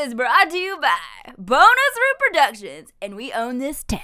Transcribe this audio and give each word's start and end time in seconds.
is 0.00 0.14
brought 0.14 0.50
to 0.50 0.56
you 0.58 0.78
by 0.80 0.96
Bonus 1.36 1.66
Root 1.96 2.18
Productions, 2.18 2.88
and 3.02 3.14
we 3.16 3.32
own 3.32 3.58
this 3.58 3.84
town. 3.84 4.00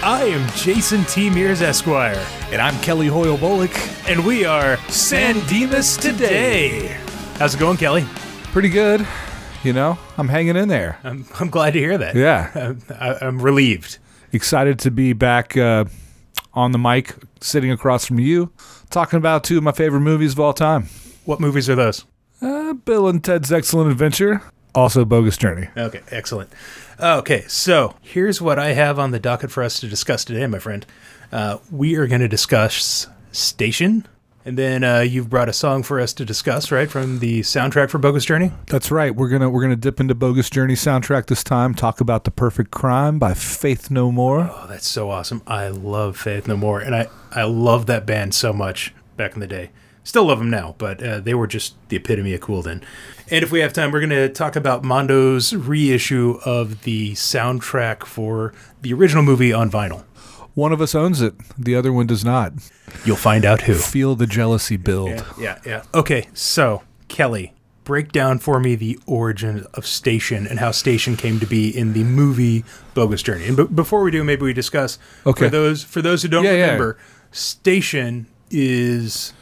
I 0.00 0.24
am 0.24 0.48
Jason 0.56 1.04
T. 1.04 1.28
Mears 1.30 1.60
Esquire, 1.62 2.24
And 2.50 2.60
I'm 2.60 2.78
Kelly 2.82 3.06
Hoyle 3.08 3.36
Bullock. 3.36 3.70
and 4.08 4.24
we 4.24 4.44
are 4.44 4.76
San 4.88 5.44
Dimas 5.46 5.96
Today. 5.96 6.96
How's 7.38 7.54
it 7.54 7.58
going, 7.58 7.76
Kelly? 7.76 8.06
Pretty 8.52 8.68
good. 8.68 9.06
You 9.64 9.72
know, 9.72 9.98
I'm 10.16 10.28
hanging 10.28 10.56
in 10.56 10.68
there. 10.68 10.98
I'm, 11.04 11.24
I'm 11.40 11.50
glad 11.50 11.72
to 11.72 11.78
hear 11.78 11.98
that. 11.98 12.14
Yeah. 12.16 12.50
I'm, 12.54 12.82
I- 12.98 13.18
I'm 13.26 13.40
relieved. 13.40 13.98
Excited 14.32 14.78
to 14.80 14.90
be 14.90 15.12
back 15.12 15.56
uh, 15.56 15.84
on 16.54 16.72
the 16.72 16.78
mic, 16.78 17.14
sitting 17.40 17.70
across 17.70 18.04
from 18.04 18.18
you, 18.20 18.52
talking 18.90 19.16
about 19.16 19.42
two 19.44 19.58
of 19.58 19.64
my 19.64 19.72
favorite 19.72 20.00
movies 20.00 20.32
of 20.32 20.40
all 20.40 20.52
time 20.52 20.84
What 21.24 21.40
movies 21.40 21.68
are 21.70 21.74
those? 21.76 22.04
Uh, 22.42 22.72
Bill 22.74 23.08
and 23.08 23.22
Ted's 23.22 23.52
Excellent 23.52 23.90
Adventure, 23.90 24.42
also 24.74 25.04
Bogus 25.04 25.36
Journey. 25.36 25.68
Okay, 25.76 26.00
excellent. 26.10 26.50
Okay, 27.00 27.44
so 27.48 27.94
here's 28.00 28.40
what 28.40 28.58
I 28.58 28.72
have 28.72 28.98
on 28.98 29.10
the 29.12 29.20
docket 29.20 29.50
for 29.50 29.62
us 29.62 29.78
to 29.80 29.88
discuss 29.88 30.24
today, 30.24 30.46
my 30.46 30.58
friend. 30.58 30.84
Uh, 31.30 31.58
we 31.70 31.96
are 31.96 32.06
going 32.06 32.20
to 32.20 32.28
discuss 32.28 33.06
Station, 33.30 34.06
and 34.44 34.56
then 34.56 34.82
uh, 34.82 35.00
you've 35.00 35.28
brought 35.28 35.48
a 35.48 35.52
song 35.52 35.82
for 35.82 36.00
us 36.00 36.12
to 36.14 36.24
discuss, 36.24 36.72
right, 36.72 36.90
from 36.90 37.18
the 37.18 37.40
soundtrack 37.40 37.90
for 37.90 37.98
Bogus 37.98 38.24
Journey. 38.24 38.50
That's 38.66 38.90
right. 38.90 39.14
We're 39.14 39.28
gonna 39.28 39.50
we're 39.50 39.60
gonna 39.60 39.76
dip 39.76 40.00
into 40.00 40.14
Bogus 40.14 40.48
Journey 40.48 40.74
soundtrack 40.74 41.26
this 41.26 41.44
time. 41.44 41.74
Talk 41.74 42.00
about 42.00 42.24
The 42.24 42.30
Perfect 42.30 42.70
Crime 42.70 43.18
by 43.18 43.34
Faith 43.34 43.90
No 43.90 44.10
More. 44.10 44.50
Oh, 44.50 44.66
that's 44.68 44.88
so 44.88 45.10
awesome. 45.10 45.42
I 45.46 45.68
love 45.68 46.16
Faith 46.16 46.48
No 46.48 46.56
More, 46.56 46.80
and 46.80 46.94
I, 46.96 47.08
I 47.30 47.42
love 47.44 47.86
that 47.86 48.06
band 48.06 48.34
so 48.34 48.52
much 48.54 48.94
back 49.16 49.34
in 49.34 49.40
the 49.40 49.46
day. 49.46 49.70
Still 50.08 50.24
love 50.24 50.38
them 50.38 50.48
now, 50.48 50.74
but 50.78 51.02
uh, 51.02 51.20
they 51.20 51.34
were 51.34 51.46
just 51.46 51.74
the 51.90 51.96
epitome 51.96 52.32
of 52.32 52.40
cool 52.40 52.62
then. 52.62 52.82
And 53.30 53.42
if 53.42 53.52
we 53.52 53.60
have 53.60 53.74
time, 53.74 53.90
we're 53.92 54.00
going 54.00 54.08
to 54.08 54.30
talk 54.30 54.56
about 54.56 54.82
Mondo's 54.82 55.54
reissue 55.54 56.38
of 56.46 56.84
the 56.84 57.12
soundtrack 57.12 58.06
for 58.06 58.54
the 58.80 58.94
original 58.94 59.22
movie 59.22 59.52
on 59.52 59.70
vinyl. 59.70 60.04
One 60.54 60.72
of 60.72 60.80
us 60.80 60.94
owns 60.94 61.20
it. 61.20 61.34
The 61.58 61.76
other 61.76 61.92
one 61.92 62.06
does 62.06 62.24
not. 62.24 62.54
You'll 63.04 63.16
find 63.16 63.44
out 63.44 63.60
who. 63.60 63.74
Feel 63.74 64.14
the 64.16 64.26
jealousy 64.26 64.78
build. 64.78 65.22
Yeah, 65.38 65.58
yeah. 65.66 65.82
Okay, 65.92 66.28
so 66.32 66.84
Kelly, 67.08 67.52
break 67.84 68.10
down 68.10 68.38
for 68.38 68.58
me 68.58 68.76
the 68.76 68.98
origin 69.04 69.66
of 69.74 69.86
Station 69.86 70.46
and 70.46 70.58
how 70.58 70.70
Station 70.70 71.18
came 71.18 71.38
to 71.38 71.46
be 71.46 71.68
in 71.68 71.92
the 71.92 72.02
movie 72.04 72.64
Bogus 72.94 73.22
Journey. 73.22 73.46
And 73.46 73.58
b- 73.58 73.64
before 73.66 74.02
we 74.02 74.10
do, 74.10 74.24
maybe 74.24 74.40
we 74.44 74.54
discuss 74.54 74.98
Okay. 75.26 75.44
for 75.44 75.50
those 75.50 75.84
for 75.84 76.00
those 76.00 76.22
who 76.22 76.28
don't 76.28 76.44
Yeah, 76.44 76.52
yeah. 76.52 76.62
remember, 76.64 76.96
Station 77.30 78.26
is 78.50 79.34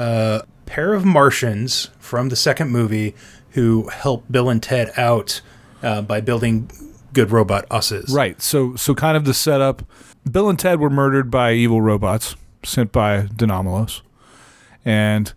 a 0.00 0.44
pair 0.66 0.94
of 0.94 1.04
Martians 1.04 1.90
from 1.98 2.28
the 2.28 2.36
second 2.36 2.70
movie 2.70 3.14
who 3.50 3.88
help 3.88 4.24
Bill 4.30 4.48
and 4.48 4.62
Ted 4.62 4.90
out 4.96 5.40
uh, 5.82 6.02
by 6.02 6.20
building 6.20 6.70
good 7.12 7.30
robot 7.30 7.66
us's. 7.70 8.12
Right. 8.14 8.40
So 8.40 8.76
so 8.76 8.94
kind 8.94 9.16
of 9.16 9.24
the 9.24 9.34
setup. 9.34 9.82
Bill 10.30 10.48
and 10.48 10.58
Ted 10.58 10.78
were 10.80 10.90
murdered 10.90 11.30
by 11.30 11.52
evil 11.52 11.80
robots 11.80 12.36
sent 12.62 12.92
by 12.92 13.22
De 13.34 13.46
Nomolos. 13.46 14.02
And 14.84 15.32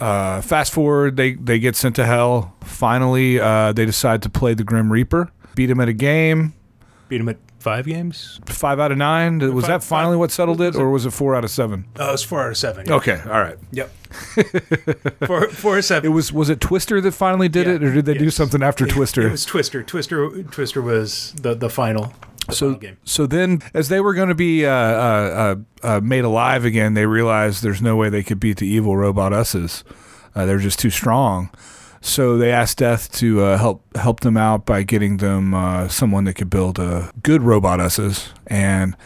uh, 0.00 0.40
fast 0.40 0.72
forward, 0.72 1.16
they, 1.16 1.34
they 1.34 1.58
get 1.58 1.76
sent 1.76 1.96
to 1.96 2.06
hell. 2.06 2.54
Finally, 2.64 3.38
uh, 3.40 3.72
they 3.72 3.84
decide 3.84 4.22
to 4.22 4.30
play 4.30 4.54
the 4.54 4.64
Grim 4.64 4.90
Reaper, 4.90 5.30
beat 5.54 5.68
him 5.70 5.80
at 5.80 5.88
a 5.88 5.92
game, 5.92 6.54
Beat 7.08 7.20
him 7.20 7.28
at 7.28 7.38
five 7.58 7.86
games. 7.86 8.40
five 8.46 8.78
out 8.80 8.92
of 8.92 8.98
nine. 8.98 9.40
Was 9.52 9.64
Five- 9.64 9.80
that 9.80 9.82
finally 9.84 10.14
five- 10.14 10.18
what 10.20 10.30
settled 10.30 10.60
it, 10.60 10.66
was 10.68 10.76
it- 10.76 10.80
or 10.80 10.90
was 10.90 11.06
it 11.06 11.10
four 11.10 11.34
out 11.34 11.44
of 11.44 11.50
seven? 11.50 11.84
Oh, 11.98 12.12
was 12.12 12.22
four 12.22 12.40
out 12.44 12.50
of 12.50 12.56
seven. 12.56 12.86
yeah. 12.86 12.94
Okay, 12.94 13.20
all 13.26 13.40
right. 13.42 13.56
Yep. 13.72 13.90
Out 15.22 15.78
of 15.78 15.84
seven. 15.84 16.10
It 16.10 16.14
was 16.14 16.32
was 16.32 16.50
it 16.50 16.60
Twister 16.60 17.00
that 17.00 17.12
finally 17.12 17.48
did 17.48 17.66
Yeah, 17.66 17.74
it, 17.74 17.84
or 17.84 17.92
did 17.94 18.04
they 18.06 18.14
do 18.14 18.30
something 18.30 18.62
after 18.62 18.86
Twister? 18.86 19.26
It 19.26 19.30
was 19.30 19.44
Twister. 19.44 19.82
Twister. 19.82 20.42
Twister 20.44 20.82
was 20.82 21.32
the 21.32 21.54
the 21.54 21.70
final. 21.70 22.12
The 22.46 22.54
so 22.54 22.74
final 22.74 22.96
so 23.04 23.26
then 23.26 23.62
as 23.74 23.88
they 23.90 24.00
were 24.00 24.14
going 24.14 24.28
to 24.30 24.34
be 24.34 24.64
uh, 24.66 24.70
uh, 24.72 25.54
uh, 25.84 25.86
uh, 25.96 26.00
made 26.00 26.24
alive 26.24 26.64
again 26.64 26.94
they 26.94 27.06
realized 27.06 27.62
there's 27.62 27.82
no 27.82 27.96
way 27.96 28.08
they 28.08 28.22
could 28.22 28.40
beat 28.40 28.56
the 28.56 28.66
evil 28.66 28.96
robot 28.96 29.32
us's 29.32 29.84
uh, 30.34 30.46
they're 30.46 30.58
just 30.58 30.78
too 30.78 30.90
strong 30.90 31.50
so 32.00 32.38
they 32.38 32.50
asked 32.50 32.78
death 32.78 33.12
to 33.12 33.42
uh, 33.42 33.58
help 33.58 33.84
help 33.96 34.20
them 34.20 34.36
out 34.36 34.64
by 34.64 34.82
getting 34.82 35.18
them 35.18 35.52
uh, 35.54 35.86
someone 35.86 36.24
that 36.24 36.32
could 36.34 36.50
build 36.50 36.78
a 36.78 37.12
good 37.22 37.42
robot 37.42 37.78
us's 37.78 38.30
and 38.46 38.96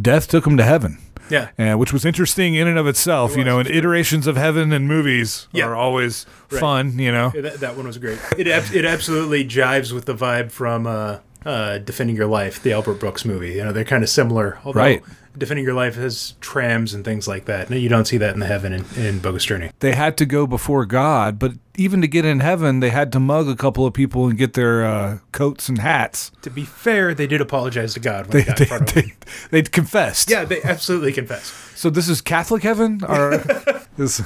death 0.00 0.26
took 0.26 0.44
them 0.44 0.56
to 0.56 0.64
heaven 0.64 0.98
Yeah. 1.30 1.48
and 1.58 1.78
which 1.78 1.92
was 1.92 2.04
interesting 2.04 2.54
in 2.54 2.66
and 2.68 2.78
of 2.78 2.86
itself 2.86 3.36
you 3.36 3.44
know 3.44 3.58
and 3.58 3.68
iterations 3.68 4.26
of 4.26 4.36
heaven 4.36 4.72
and 4.72 4.86
movies 4.88 5.48
Yeah. 5.52 5.66
are 5.66 5.74
always 5.76 6.26
Right. 6.50 6.60
fun 6.60 6.98
you 6.98 7.12
know 7.12 7.30
That, 7.34 7.60
that 7.60 7.76
one 7.76 7.86
was 7.86 7.98
great. 7.98 8.18
It 8.36 8.48
ab- 8.48 8.72
it 8.74 8.84
absolutely 8.84 9.44
jives 9.44 9.92
with 9.92 10.04
the 10.06 10.14
vibe 10.14 10.50
from 10.50 10.86
uh, 10.86 11.18
uh, 11.46 11.78
Defending 11.78 12.16
Your 12.16 12.26
Life, 12.26 12.62
the 12.62 12.72
Albert 12.72 12.94
Brooks 12.94 13.24
movie. 13.24 13.52
You 13.52 13.64
know, 13.64 13.72
they're 13.72 13.84
kind 13.84 14.02
of 14.02 14.08
similar. 14.10 14.58
Although 14.64 14.80
Right. 14.80 15.02
Defending 15.38 15.64
Your 15.64 15.74
Life 15.74 15.94
has 15.94 16.34
trams 16.40 16.92
and 16.94 17.04
things 17.04 17.28
like 17.28 17.44
that. 17.46 17.70
No, 17.70 17.76
you 17.76 17.88
don't 17.88 18.04
see 18.06 18.18
that 18.18 18.34
in 18.34 18.40
the 18.40 18.46
heaven 18.46 18.72
in, 18.72 18.84
in 18.96 19.18
Bogus 19.20 19.44
Journey. 19.44 19.70
they 19.80 19.94
had 19.94 20.16
to 20.18 20.26
go 20.26 20.46
before 20.46 20.84
God, 20.84 21.38
but 21.38 21.52
even 21.76 22.00
to 22.00 22.08
get 22.08 22.24
in 22.24 22.40
heaven, 22.40 22.80
they 22.80 22.90
had 22.90 23.12
to 23.12 23.20
mug 23.20 23.48
a 23.48 23.54
couple 23.54 23.86
of 23.86 23.94
people 23.94 24.26
and 24.26 24.36
get 24.36 24.54
their 24.54 24.84
uh, 24.84 25.18
coats 25.30 25.68
and 25.68 25.78
hats. 25.78 26.32
To 26.42 26.50
be 26.50 26.64
fair, 26.64 27.14
they 27.14 27.26
did 27.28 27.40
apologize 27.40 27.94
to 27.94 28.00
God 28.00 28.26
when 28.26 28.32
They, 28.32 28.40
they, 28.42 28.44
got 28.46 28.56
they, 28.56 28.62
in 28.64 28.68
front 28.68 28.96
of 28.96 29.04
him. 29.04 29.12
they, 29.50 29.62
confessed. 29.62 30.28
Yeah, 30.28 30.44
they 30.44 30.60
absolutely 30.62 31.12
confess. 31.12 31.46
So 31.76 31.88
this 31.88 32.08
is 32.08 32.20
Catholic 32.20 32.64
heaven, 32.64 33.00
or 33.08 33.34
is 33.98 34.20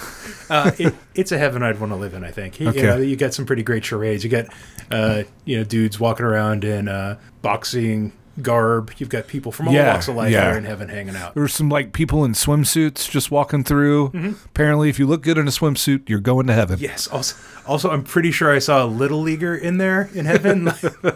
Uh, 0.48 0.70
it, 0.78 0.94
it's 1.14 1.30
a 1.32 1.36
heaven 1.38 1.62
I'd 1.62 1.78
want 1.78 1.92
to 1.92 1.96
live 1.96 2.14
in. 2.14 2.24
I 2.24 2.30
think. 2.30 2.58
You- 2.58 2.68
Okay. 2.70 2.80
You, 2.80 2.86
know, 2.86 2.96
you 2.96 3.16
got 3.16 3.34
some 3.34 3.44
pretty 3.44 3.62
great 3.62 3.84
charades. 3.84 4.24
You 4.24 4.30
got, 4.30 4.46
uh, 4.90 5.24
you 5.44 5.58
know, 5.58 5.64
dudes 5.64 6.00
walking 6.00 6.24
around 6.24 6.64
in 6.64 6.88
uh, 6.88 7.18
boxing 7.42 8.12
garb. 8.40 8.92
You've 8.98 9.08
got 9.08 9.26
people 9.26 9.52
from 9.52 9.68
all 9.68 9.74
Yeah, 9.74 9.92
walks 9.92 10.08
of 10.08 10.16
life 10.16 10.32
yeah. 10.32 10.44
that 10.44 10.54
are 10.54 10.58
in 10.58 10.64
heaven 10.64 10.88
hanging 10.88 11.16
out. 11.16 11.34
there 11.34 11.42
were 11.42 11.48
some 11.48 11.68
like 11.68 11.92
people 11.92 12.24
in 12.24 12.32
swimsuits 12.32 13.10
just 13.10 13.30
walking 13.30 13.64
through? 13.64 14.08
Mm-hmm. 14.10 14.32
Apparently, 14.46 14.88
if 14.88 14.98
you 14.98 15.06
look 15.06 15.22
good 15.22 15.36
in 15.38 15.46
a 15.46 15.50
swimsuit, 15.50 16.08
you're 16.08 16.20
going 16.20 16.46
to 16.46 16.54
heaven. 16.54 16.78
Yes. 16.78 17.08
Also, 17.08 17.36
also, 17.66 17.90
I'm 17.90 18.04
pretty 18.04 18.30
sure 18.30 18.50
I 18.54 18.58
saw 18.58 18.84
a 18.84 18.86
little 18.86 19.20
leaguer 19.20 19.54
in 19.54 19.78
there 19.78 20.08
in 20.14 20.24
heaven, 20.24 20.68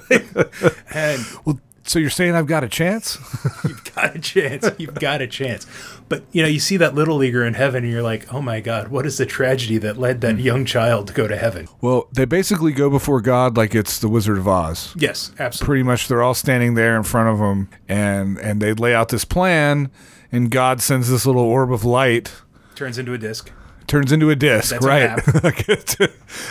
and 0.95 1.25
Well, 1.45 1.61
so 1.87 1.99
you're 1.99 2.11
saying 2.11 2.35
I've 2.35 2.47
got 2.47 2.65
a 2.65 2.69
chance? 2.69 3.17
you've 3.65 3.95
got 3.95 4.15
a 4.17 4.19
chance. 4.19 4.69
You've 4.79 4.95
got 4.95 5.23
a 5.23 5.27
chance. 5.27 5.67
But 6.09 6.25
you 6.33 6.43
know, 6.43 6.49
you 6.49 6.61
see 6.61 6.77
that 6.77 6.95
little 6.95 7.17
leaguer 7.17 7.45
in 7.45 7.55
heaven, 7.55 7.83
and 7.85 7.93
you're 7.93 8.03
like, 8.03 8.33
oh 8.35 8.43
my 8.43 8.61
god, 8.61 8.89
what 8.89 9.07
is 9.07 9.19
the 9.19 9.27
tragedy 9.27 9.79
that 9.79 9.97
led 9.97 10.17
Hmm. 10.17 10.21
that 10.21 10.39
young 10.41 10.65
child 10.65 11.09
to 11.09 11.13
go 11.15 11.27
to 11.27 11.37
heaven? 11.37 11.69
well, 11.81 12.09
they 12.13 12.25
basically 12.25 12.73
go 12.73 12.91
before 12.91 13.21
God 13.21 13.57
like 13.57 13.75
it's 13.75 13.99
the 13.99 14.09
Wizard 14.09 14.39
of 14.39 14.47
Oz. 14.47 14.93
Yes, 14.97 15.33
absolutely. 15.39 15.67
Pretty 15.67 15.83
much, 15.85 16.09
they're 16.09 16.23
all 16.23 16.35
standing 16.35 16.75
there 16.75 16.97
in 16.97 17.03
front 17.03 17.29
of 17.29 17.39
him, 17.39 17.69
and 17.89 18.39
and 18.39 18.61
they 18.61 18.73
lay 18.75 18.95
out 18.95 19.09
this 19.09 19.25
plan, 19.25 19.91
and 20.31 20.51
God 20.51 20.81
sends 20.81 21.09
this 21.11 21.25
little 21.27 21.43
orb 21.43 21.73
of 21.73 21.85
light 21.85 22.33
Turns 22.75 22.99
into 22.99 23.13
a 23.15 23.19
disc. 23.19 23.51
turns 23.87 24.13
into 24.13 24.29
a 24.31 24.37
disc, 24.37 24.71
That's 24.73 24.85
a 24.85 24.89
right? 24.89 25.27
map. 25.27 25.55
It's, 25.69 25.97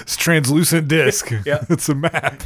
it's 0.02 0.16
translucent 0.18 0.88
disc. 0.88 1.32
Yeah. 1.46 1.64
it's 1.70 1.88
a 1.90 1.96
map. 1.96 2.42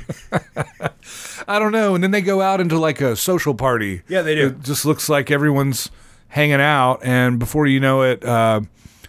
I 1.50 1.60
don't 1.60 1.72
know. 1.72 1.96
And 1.96 2.04
then 2.04 2.12
they 2.12 2.22
go 2.22 2.42
out 2.42 2.62
into 2.62 2.78
like 2.80 3.02
a 3.02 3.16
social 3.16 3.54
party. 3.56 4.04
Yeah, 4.08 4.22
they 4.22 4.36
do. 4.36 4.48
It 4.48 4.62
just 4.62 4.86
looks 4.86 5.10
like 5.10 5.32
everyone's 5.32 5.90
hanging 6.30 6.62
out, 6.62 7.00
and 7.04 7.40
before 7.40 7.66
you 7.68 7.80
know 7.80 8.04
it, 8.04 8.24
uh, 8.24 8.62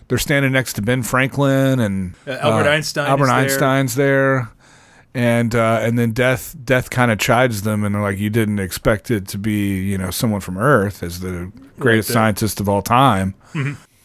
they're 0.09 0.19
standing 0.19 0.51
next 0.53 0.73
to 0.75 0.83
Ben 0.83 1.03
Franklin 1.03 1.79
and 1.79 2.15
Uh, 2.27 2.33
Albert 2.41 2.69
Einstein 2.71 3.07
Albert 3.07 3.27
there. 3.27 3.35
Einstein's 3.35 3.95
there. 3.95 4.51
And 5.13 5.55
uh, 5.57 5.81
and 5.83 5.99
then 5.99 6.13
death 6.13 6.55
death 6.65 6.89
kind 6.89 7.11
of 7.11 7.19
chides 7.19 7.63
them 7.63 7.83
and 7.83 7.93
they're 7.95 8.01
like 8.03 8.19
you 8.21 8.31
didn't 8.31 8.61
expect 8.61 9.11
it 9.11 9.27
to 9.29 9.39
be 9.39 9.77
you 9.83 9.99
know 9.99 10.11
someone 10.13 10.41
from 10.41 10.57
Earth 10.57 11.03
as 11.03 11.19
the 11.19 11.51
greatest 11.81 12.09
the- 12.09 12.15
scientist 12.15 12.61
of 12.61 12.69
all 12.69 12.81
time 12.81 13.35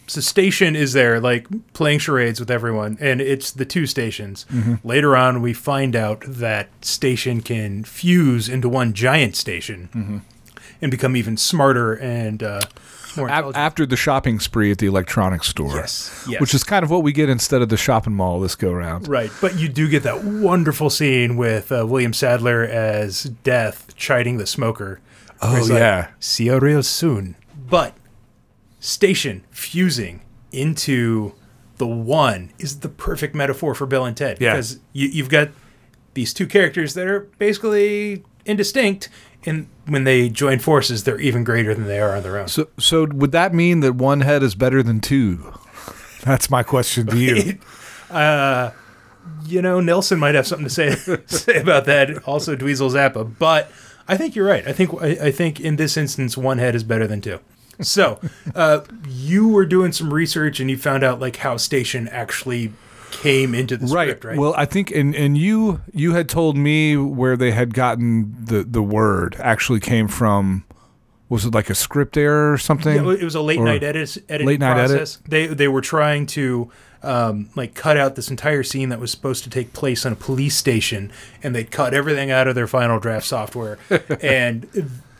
So 0.08 0.20
station 0.20 0.76
is 0.76 0.92
there, 0.92 1.18
like 1.20 1.46
playing 1.72 1.98
charades 1.98 2.38
with 2.38 2.50
everyone, 2.50 2.96
and 3.00 3.20
it's 3.20 3.50
the 3.50 3.64
two 3.64 3.86
stations. 3.86 4.46
Mm-hmm. 4.52 4.86
Later 4.86 5.16
on, 5.16 5.42
we 5.42 5.52
find 5.52 5.96
out 5.96 6.22
that 6.26 6.68
station 6.84 7.40
can 7.40 7.82
fuse 7.84 8.48
into 8.48 8.68
one 8.68 8.92
giant 8.92 9.34
station 9.36 9.88
Mm-hmm. 9.94 10.18
and 10.80 10.90
become 10.90 11.16
even 11.16 11.36
smarter 11.36 11.94
and 11.94 12.42
uh, 12.42 12.60
more 13.16 13.28
A- 13.28 13.50
after 13.56 13.84
the 13.84 13.96
shopping 13.96 14.38
spree 14.38 14.70
at 14.70 14.78
the 14.78 14.86
electronics 14.86 15.48
store. 15.48 15.74
Yes, 15.74 16.24
yes. 16.28 16.40
Which 16.40 16.54
is 16.54 16.62
kind 16.62 16.84
of 16.84 16.90
what 16.90 17.02
we 17.02 17.12
get 17.12 17.28
instead 17.28 17.60
of 17.62 17.68
the 17.68 17.76
shopping 17.76 18.14
mall 18.14 18.38
this 18.38 18.54
go 18.54 18.72
round. 18.72 19.08
Right, 19.08 19.30
but 19.40 19.58
you 19.58 19.68
do 19.68 19.88
get 19.88 20.04
that 20.04 20.22
wonderful 20.22 20.88
scene 20.88 21.36
with 21.36 21.72
uh, 21.72 21.84
William 21.84 22.12
Sadler 22.12 22.62
as 22.62 23.24
Death 23.42 23.96
chiding 23.96 24.36
the 24.38 24.46
smoker. 24.46 25.00
Oh, 25.42 25.50
Where 25.50 25.58
he's 25.60 25.70
like, 25.70 25.78
yeah. 25.80 26.08
See 26.20 26.44
you 26.44 26.58
real 26.60 26.82
soon. 26.84 27.34
But 27.68 27.94
Station 28.86 29.42
fusing 29.50 30.22
into 30.52 31.32
the 31.78 31.86
one 31.86 32.52
is 32.58 32.80
the 32.80 32.88
perfect 32.88 33.34
metaphor 33.34 33.74
for 33.74 33.84
Bill 33.84 34.04
and 34.04 34.16
Ted 34.16 34.38
Yeah. 34.40 34.52
because 34.52 34.78
you, 34.92 35.08
you've 35.08 35.28
got 35.28 35.48
these 36.14 36.32
two 36.32 36.46
characters 36.46 36.94
that 36.94 37.06
are 37.08 37.20
basically 37.38 38.24
indistinct, 38.44 39.08
and 39.44 39.66
when 39.86 40.04
they 40.04 40.28
join 40.28 40.60
forces, 40.60 41.02
they're 41.04 41.18
even 41.20 41.42
greater 41.44 41.74
than 41.74 41.86
they 41.86 41.98
are 42.00 42.14
on 42.16 42.22
their 42.22 42.38
own. 42.38 42.46
So 42.48 42.68
so 42.78 43.06
would 43.06 43.32
that 43.32 43.52
mean 43.52 43.80
that 43.80 43.94
one 43.96 44.20
head 44.20 44.42
is 44.44 44.54
better 44.54 44.82
than 44.84 45.00
two? 45.00 45.52
That's 46.24 46.48
my 46.48 46.62
question 46.62 47.06
to 47.08 47.16
you. 47.18 47.58
Uh, 48.08 48.70
you 49.46 49.60
know, 49.60 49.80
Nelson 49.80 50.20
might 50.20 50.36
have 50.36 50.46
something 50.46 50.68
to 50.68 50.72
say 50.72 50.94
say 51.26 51.60
about 51.60 51.86
that. 51.86 52.22
Also, 52.22 52.54
Dweezil 52.54 52.92
Zappa, 52.92 53.28
but 53.36 53.68
I 54.06 54.16
think 54.16 54.36
you're 54.36 54.46
right. 54.46 54.64
I 54.64 54.72
think 54.72 54.94
I, 55.02 55.08
I 55.26 55.30
think 55.32 55.58
in 55.58 55.74
this 55.74 55.96
instance, 55.96 56.36
one 56.36 56.58
head 56.58 56.76
is 56.76 56.84
better 56.84 57.08
than 57.08 57.20
two. 57.20 57.40
So, 57.82 58.20
uh, 58.54 58.80
you 59.08 59.48
were 59.48 59.66
doing 59.66 59.92
some 59.92 60.12
research 60.12 60.60
and 60.60 60.70
you 60.70 60.78
found 60.78 61.04
out 61.04 61.20
like 61.20 61.36
how 61.36 61.56
Station 61.56 62.08
actually 62.08 62.72
came 63.10 63.54
into 63.54 63.76
the 63.76 63.86
script, 63.86 64.24
right? 64.24 64.38
Well, 64.38 64.54
I 64.56 64.64
think, 64.64 64.90
and 64.90 65.14
and 65.14 65.36
you 65.38 65.80
you 65.92 66.14
had 66.14 66.28
told 66.28 66.56
me 66.56 66.96
where 66.96 67.36
they 67.36 67.52
had 67.52 67.74
gotten 67.74 68.34
the 68.44 68.62
the 68.64 68.82
word 68.82 69.36
actually 69.40 69.80
came 69.80 70.08
from. 70.08 70.64
Was 71.28 71.44
it 71.44 71.52
like 71.52 71.68
a 71.70 71.74
script 71.74 72.16
error 72.16 72.52
or 72.52 72.58
something? 72.58 72.94
Yeah, 73.04 73.12
it 73.12 73.22
was 73.24 73.34
a 73.34 73.40
late 73.40 73.58
Or- 73.58 73.64
night 73.64 73.82
edit, 73.82 74.16
editing 74.28 74.46
late 74.46 74.60
night 74.60 74.78
edit? 74.78 74.96
process. 74.96 75.18
They 75.28 75.48
they 75.48 75.66
were 75.68 75.80
trying 75.80 76.26
to 76.26 76.70
um, 77.02 77.50
like 77.56 77.74
cut 77.74 77.96
out 77.96 78.14
this 78.14 78.30
entire 78.30 78.62
scene 78.62 78.90
that 78.90 79.00
was 79.00 79.10
supposed 79.10 79.42
to 79.44 79.50
take 79.50 79.72
place 79.72 80.06
on 80.06 80.12
a 80.12 80.16
police 80.16 80.56
station, 80.56 81.10
and 81.42 81.54
they 81.54 81.64
cut 81.64 81.94
everything 81.94 82.30
out 82.30 82.46
of 82.48 82.54
their 82.54 82.66
final 82.68 83.00
draft 83.00 83.26
software. 83.26 83.78
and 84.22 84.66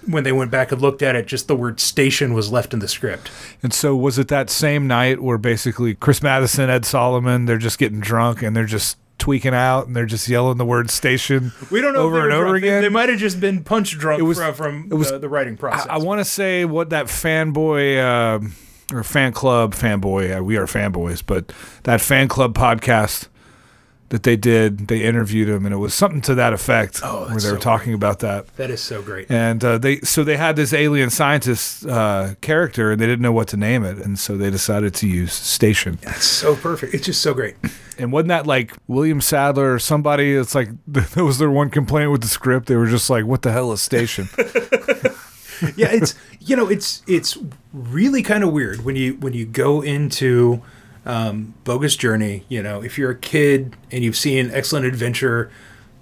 when 0.07 0.25
they 0.25 0.33
went 0.33 0.51
back 0.51 0.73
and 0.73 0.81
looked 0.81 1.03
at 1.03 1.15
it, 1.17 1.27
just 1.27 1.49
the 1.49 1.57
word 1.57 1.81
"station" 1.81 2.33
was 2.35 2.51
left 2.53 2.73
in 2.73 2.81
the 2.81 2.89
script. 2.89 3.31
And 3.63 3.73
so 3.73 3.95
was 3.97 4.19
it 4.19 4.29
that 4.29 4.51
same 4.51 4.87
night 4.87 5.21
where 5.23 5.39
basically 5.39 5.95
Chris 5.95 6.23
Matheson, 6.23 6.71
Ed 6.71 6.85
Solomon, 6.85 7.45
they're 7.47 7.59
just 7.59 7.79
getting 7.79 8.01
drunk 8.01 8.43
and 8.43 8.57
they're 8.57 8.65
just 8.67 8.97
tweaking 9.19 9.55
out 9.55 9.87
and 9.87 9.97
they're 9.97 10.05
just 10.07 10.29
yelling 10.29 10.59
the 10.59 10.65
word 10.67 10.91
station 10.91 11.51
We 11.71 11.81
don't 11.81 11.95
know 11.95 12.01
over 12.03 12.23
and 12.25 12.33
over 12.35 12.45
drunk. 12.51 12.59
Again? 12.59 12.83
They, 12.83 12.89
might 12.91 13.09
have 13.09 13.19
just 13.19 13.41
been 13.41 13.65
punch 13.65 13.99
drunk 13.99 14.21
It 14.21 14.25
was- 14.25 14.37
from, 14.39 14.55
from 14.55 14.89
it 14.91 14.95
was- 14.95 15.11
the, 15.11 15.19
the 15.19 15.29
writing 15.29 15.57
process. 15.57 15.87
I, 15.89 15.95
I 15.95 15.99
want 15.99 16.21
to 16.21 16.25
say 16.25 16.65
what 16.67 16.91
that 16.91 17.07
fanboy 17.07 17.99
uh, 17.99 18.95
or 18.95 19.03
fan 19.03 19.33
club 19.33 19.75
fanboy, 19.75 20.39
uh, 20.39 20.45
we 20.45 20.57
are 20.59 20.67
fanboys, 20.67 21.23
but 21.25 21.51
that 21.85 22.01
fan 22.03 22.29
club 22.29 22.55
podcast 22.55 23.29
that 24.11 24.23
they 24.23 24.37
did, 24.37 24.89
they 24.89 25.03
interviewed 25.03 25.49
him, 25.49 25.65
and 25.67 25.75
it 25.75 25.79
was 25.79 25.95
something 25.95 26.21
to 26.23 26.35
that 26.37 26.53
effect 26.53 27.01
Oh, 27.03 27.21
where 27.23 27.29
they 27.29 27.33
were 27.35 27.41
so 27.41 27.57
talking 27.59 27.93
about 27.93 28.21
that. 28.21 28.47
that 28.57 28.71
is 28.71 28.81
so 28.81 29.03
great. 29.03 29.31
And 29.31 29.65
uh, 29.65 29.79
they 29.79 29.99
so 30.01 30.23
they 30.25 30.37
had 30.37 30.55
this 30.57 30.73
alien 30.73 31.11
scientist 31.11 31.85
uh, 31.87 32.35
character, 32.41 32.93
and 32.93 33.01
they 33.01 33.07
didn't 33.07 33.23
know 33.23 33.33
what 33.33 33.49
to 33.49 33.57
name 33.57 33.85
it, 33.85 33.99
and 33.99 34.19
so 34.19 34.37
they 34.37 34.51
decided 34.51 34.95
to 34.95 35.09
use 35.09 35.33
Station. 35.33 35.99
That's 36.03 36.25
so 36.25 36.55
perfect. 36.57 36.95
It's 36.95 37.07
just 37.07 37.23
so 37.23 37.35
great. 37.35 37.57
And 37.99 38.13
wasn't 38.13 38.29
that 38.29 38.47
like 38.47 38.75
William 38.89 39.23
Sadler 39.23 39.73
or 39.73 39.79
somebody? 39.79 40.35
It's 40.35 40.55
like 40.55 40.69
that 40.87 41.17
was 41.17 41.39
their 41.39 41.51
one 41.51 41.71
complaint 41.71 42.11
with 42.13 42.21
the 42.21 42.29
script. 42.29 42.67
They 42.67 42.77
were 42.77 42.89
just 42.89 43.09
like, 43.09 43.25
"What 43.25 43.41
the 43.41 43.53
hell 43.53 43.73
is 43.73 43.81
Station?" 43.81 44.29
yeah, 45.77 45.89
it's 45.91 46.15
you 46.39 46.57
know, 46.57 46.69
it's 46.69 47.03
it's 47.07 47.39
really 47.73 48.23
kind 48.23 48.45
of 48.45 48.53
weird 48.53 48.85
when 48.85 48.97
you 48.97 49.15
when 49.15 49.33
you 49.33 49.47
go 49.47 49.81
into 49.81 50.61
um, 51.07 51.55
Bogus 51.65 51.97
Journey. 51.97 52.45
You 52.49 52.63
know, 52.63 52.83
if 52.83 52.99
you're 52.99 53.13
a 53.13 53.19
kid 53.19 53.75
and 53.91 54.05
you've 54.05 54.17
seen 54.17 54.51
Excellent 54.51 54.85
Adventure, 54.85 55.51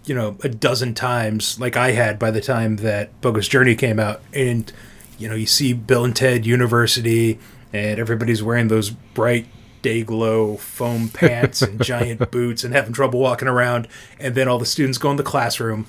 you 0.05 0.15
know, 0.15 0.37
a 0.43 0.49
dozen 0.49 0.95
times, 0.95 1.61
like 1.61 1.77
I 1.77 1.93
had 1.93 2.19
by 2.19 2.31
the 2.31 2.41
time 2.41 2.77
that 2.77 3.21
Bogus 3.21 3.47
Journey 3.47 3.77
came 3.77 4.01
out, 4.01 4.21
and 4.33 4.73
you 5.19 5.29
know, 5.29 5.37
you 5.37 5.47
see 5.47 5.73
Bill 5.73 6.05
and 6.05 6.17
Ted 6.17 6.45
University, 6.45 7.39
and 7.73 8.01
everybody's 8.01 8.43
wearing 8.43 8.69
those 8.69 8.91
bright 8.91 9.47
day 9.83 10.03
glow 10.03 10.57
foam 10.57 11.09
pants 11.15 11.63
and 11.63 11.83
giant 11.85 12.31
boots 12.31 12.65
and 12.65 12.75
having 12.75 12.93
trouble 12.93 13.21
walking 13.21 13.49
around, 13.49 13.87
and 14.19 14.35
then 14.35 14.49
all 14.49 14.59
the 14.59 14.67
students 14.67 14.99
go 14.99 15.11
in 15.11 15.17
the 15.17 15.23
classroom 15.23 15.87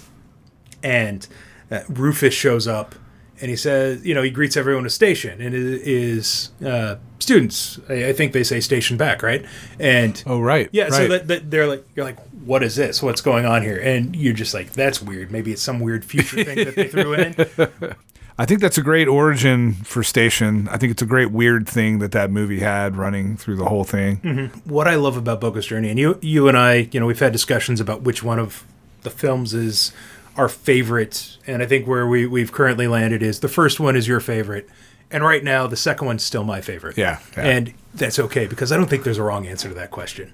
and 0.85 1.27
uh, 1.71 1.81
Rufus 1.89 2.33
shows 2.33 2.67
up 2.67 2.95
and 3.42 3.50
he 3.50 3.56
says, 3.56 4.06
you 4.06 4.14
know, 4.14 4.22
he 4.22 4.30
greets 4.30 4.56
everyone 4.56 4.86
at 4.86 4.92
station 4.92 5.42
and 5.42 5.54
it 5.54 5.64
is 5.64 6.52
uh, 6.66 6.96
students. 7.20 7.80
I, 7.90 8.10
I 8.10 8.14
think 8.14 8.34
they 8.34 8.44
say 8.44 8.60
station 8.60 8.98
back, 8.98 9.22
right? 9.24 9.46
And 9.80 10.22
oh, 10.26 10.40
right. 10.40 10.70
yeah, 10.72 10.90
so 10.90 11.08
that, 11.08 11.28
that 11.28 11.52
they're 11.52 11.68
like, 11.68 11.86
you're 11.96 12.06
like, 12.06 12.20
what 12.46 12.64
is 12.64 12.76
this? 12.76 13.04
What's 13.04 13.22
going 13.22 13.46
on 13.46 13.62
here? 13.62 13.78
And 13.78 14.16
you're 14.16 14.34
just 14.34 14.54
like, 14.54 14.72
that's 14.74 15.02
weird. 15.02 15.32
Maybe 15.32 15.52
it's 15.52 15.62
some 15.62 15.80
weird 15.80 16.06
future 16.06 16.44
thing 16.44 16.64
that 16.64 16.76
they 16.76 16.88
threw 16.88 17.14
in. 17.14 17.36
I 18.38 18.46
think 18.46 18.60
that's 18.60 18.78
a 18.78 18.82
great 18.82 19.08
origin 19.08 19.74
for 19.74 20.04
Station. 20.04 20.68
I 20.68 20.78
think 20.78 20.92
it's 20.92 21.02
a 21.02 21.06
great 21.06 21.32
weird 21.32 21.70
thing 21.70 22.00
that 22.00 22.12
that 22.12 22.32
movie 22.32 22.60
had 22.60 22.98
running 22.98 23.38
through 23.38 23.56
the 23.56 23.66
whole 23.66 23.86
thing. 23.86 24.52
what 24.66 24.90
I 24.90 24.96
love 24.96 25.16
about 25.16 25.40
Bogus 25.40 25.68
Journey, 25.68 25.90
and 25.90 25.98
you, 25.98 26.20
you 26.22 26.50
and 26.50 26.58
I, 26.58 26.90
you 26.92 27.00
know, 27.00 27.06
we've 27.06 27.18
had 27.18 27.32
discussions 27.32 27.80
about 27.80 28.02
which 28.02 28.24
one 28.24 28.38
of 28.38 28.66
the 29.04 29.10
films 29.10 29.54
is 29.54 29.94
our 30.38 30.50
favorite, 30.50 31.38
and 31.48 31.62
I 31.62 31.66
think 31.66 31.88
where 31.88 32.06
we 32.08 32.26
we've 32.26 32.52
currently 32.52 32.88
landed 32.88 33.24
is 33.24 33.40
the 33.40 33.48
first 33.48 33.80
one 33.80 33.96
is 33.96 34.08
your 34.08 34.20
favorite, 34.20 34.68
and 35.12 35.24
right 35.24 35.44
now 35.44 35.68
the 35.68 35.78
second 35.78 36.08
one's 36.08 36.24
still 36.24 36.44
my 36.44 36.62
favorite. 36.62 36.98
Yeah, 36.98 37.20
yeah. 37.38 37.44
and 37.44 37.74
that's 37.94 38.20
okay 38.20 38.46
because 38.46 38.72
I 38.72 38.78
don't 38.78 38.90
think 38.90 39.04
there's 39.04 39.18
a 39.18 39.24
wrong 39.24 39.48
answer 39.48 39.70
to 39.70 39.76
that 39.76 39.92
question. 39.92 40.34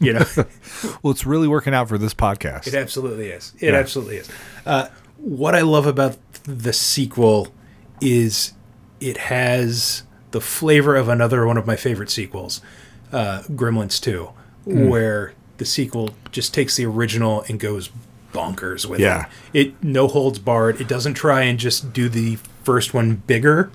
You 0.00 0.14
know, 0.14 0.24
Well, 1.02 1.10
it's 1.12 1.26
really 1.26 1.48
working 1.48 1.74
out 1.74 1.88
for 1.88 1.98
this 1.98 2.14
podcast. 2.14 2.66
it 2.66 2.74
absolutely 2.74 3.28
is. 3.28 3.52
It 3.60 3.72
Yeah. 3.72 3.78
absolutely 3.78 4.16
is. 4.16 4.30
Uh, 4.64 4.88
what 5.18 5.54
I 5.54 5.60
love 5.60 5.86
about 5.86 6.16
the 6.44 6.72
sequel 6.72 7.48
is 8.00 8.54
it 9.00 9.16
has 9.18 10.02
the 10.30 10.40
flavor 10.40 10.96
of 10.96 11.08
another 11.08 11.46
one 11.46 11.58
of 11.58 11.66
my 11.66 11.76
favorite 11.76 12.08
sequels, 12.10 12.62
uh, 13.12 13.42
Gremlins 13.50 14.00
2, 14.00 14.30
Hmm. 14.64 14.88
where 14.88 15.34
the 15.58 15.64
sequel 15.66 16.14
just 16.30 16.54
takes 16.54 16.76
the 16.76 16.86
original 16.86 17.44
and 17.48 17.60
goes 17.60 17.90
bonkers 18.32 18.86
with 18.86 19.00
Yeah. 19.00 19.26
it. 19.52 19.68
It 19.68 19.74
no 19.84 20.08
holds 20.08 20.38
barred. 20.38 20.80
It 20.80 20.88
doesn't 20.88 21.14
try 21.14 21.42
and 21.42 21.58
just 21.58 21.92
do 21.92 22.08
the 22.08 22.38
first 22.64 22.94
one 22.94 23.22
bigger. 23.26 23.70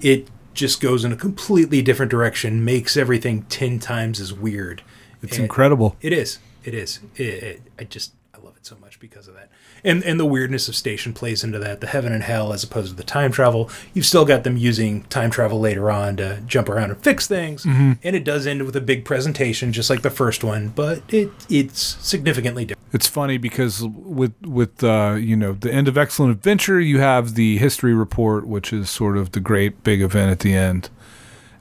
It 0.00 0.28
just 0.54 0.80
goes 0.80 1.04
in 1.04 1.12
a 1.12 1.16
completely 1.16 1.82
different 1.82 2.10
direction, 2.10 2.64
makes 2.64 2.96
everything 2.96 3.42
10 3.48 3.78
times 3.78 4.20
as 4.20 4.32
weird. 4.32 4.82
It's 5.22 5.34
And- 5.36 5.44
incredible. 5.44 5.96
it 6.00 6.12
is. 6.12 6.38
It 6.64 6.74
is. 6.74 7.00
It, 7.16 7.22
it, 7.22 7.62
I 7.78 7.84
just 7.84 8.12
I 8.38 8.44
love 8.44 8.56
it 8.56 8.66
so 8.66 8.76
much 8.80 9.00
because 9.00 9.28
of 9.28 9.34
that. 9.34 9.50
And 9.84 10.02
and 10.04 10.18
the 10.18 10.26
weirdness 10.26 10.68
of 10.68 10.76
station 10.76 11.12
plays 11.12 11.42
into 11.42 11.58
that. 11.58 11.80
The 11.80 11.86
heaven 11.86 12.12
and 12.12 12.22
hell 12.22 12.52
as 12.52 12.62
opposed 12.62 12.90
to 12.90 12.96
the 12.96 13.02
time 13.02 13.32
travel. 13.32 13.70
You've 13.94 14.06
still 14.06 14.24
got 14.24 14.44
them 14.44 14.56
using 14.56 15.02
time 15.04 15.30
travel 15.30 15.60
later 15.60 15.90
on 15.90 16.16
to 16.18 16.40
jump 16.46 16.68
around 16.68 16.90
and 16.90 17.02
fix 17.02 17.26
things. 17.26 17.64
Mm-hmm. 17.64 17.92
And 18.02 18.16
it 18.16 18.24
does 18.24 18.46
end 18.46 18.64
with 18.64 18.76
a 18.76 18.80
big 18.80 19.04
presentation, 19.04 19.72
just 19.72 19.90
like 19.90 20.02
the 20.02 20.10
first 20.10 20.44
one, 20.44 20.68
but 20.68 21.02
it 21.08 21.30
it's 21.48 21.96
significantly 22.04 22.64
different. 22.64 22.78
It's 22.92 23.08
funny 23.08 23.38
because 23.38 23.82
with 23.82 24.34
with 24.42 24.82
uh, 24.84 25.16
you 25.18 25.36
know 25.36 25.52
the 25.52 25.72
end 25.72 25.88
of 25.88 25.98
Excellent 25.98 26.32
Adventure, 26.32 26.80
you 26.80 27.00
have 27.00 27.34
the 27.34 27.58
history 27.58 27.94
report, 27.94 28.46
which 28.46 28.72
is 28.72 28.88
sort 28.88 29.16
of 29.16 29.32
the 29.32 29.40
great 29.40 29.82
big 29.82 30.00
event 30.00 30.30
at 30.30 30.40
the 30.40 30.54
end, 30.54 30.90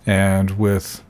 and 0.05 0.51
with 0.51 1.03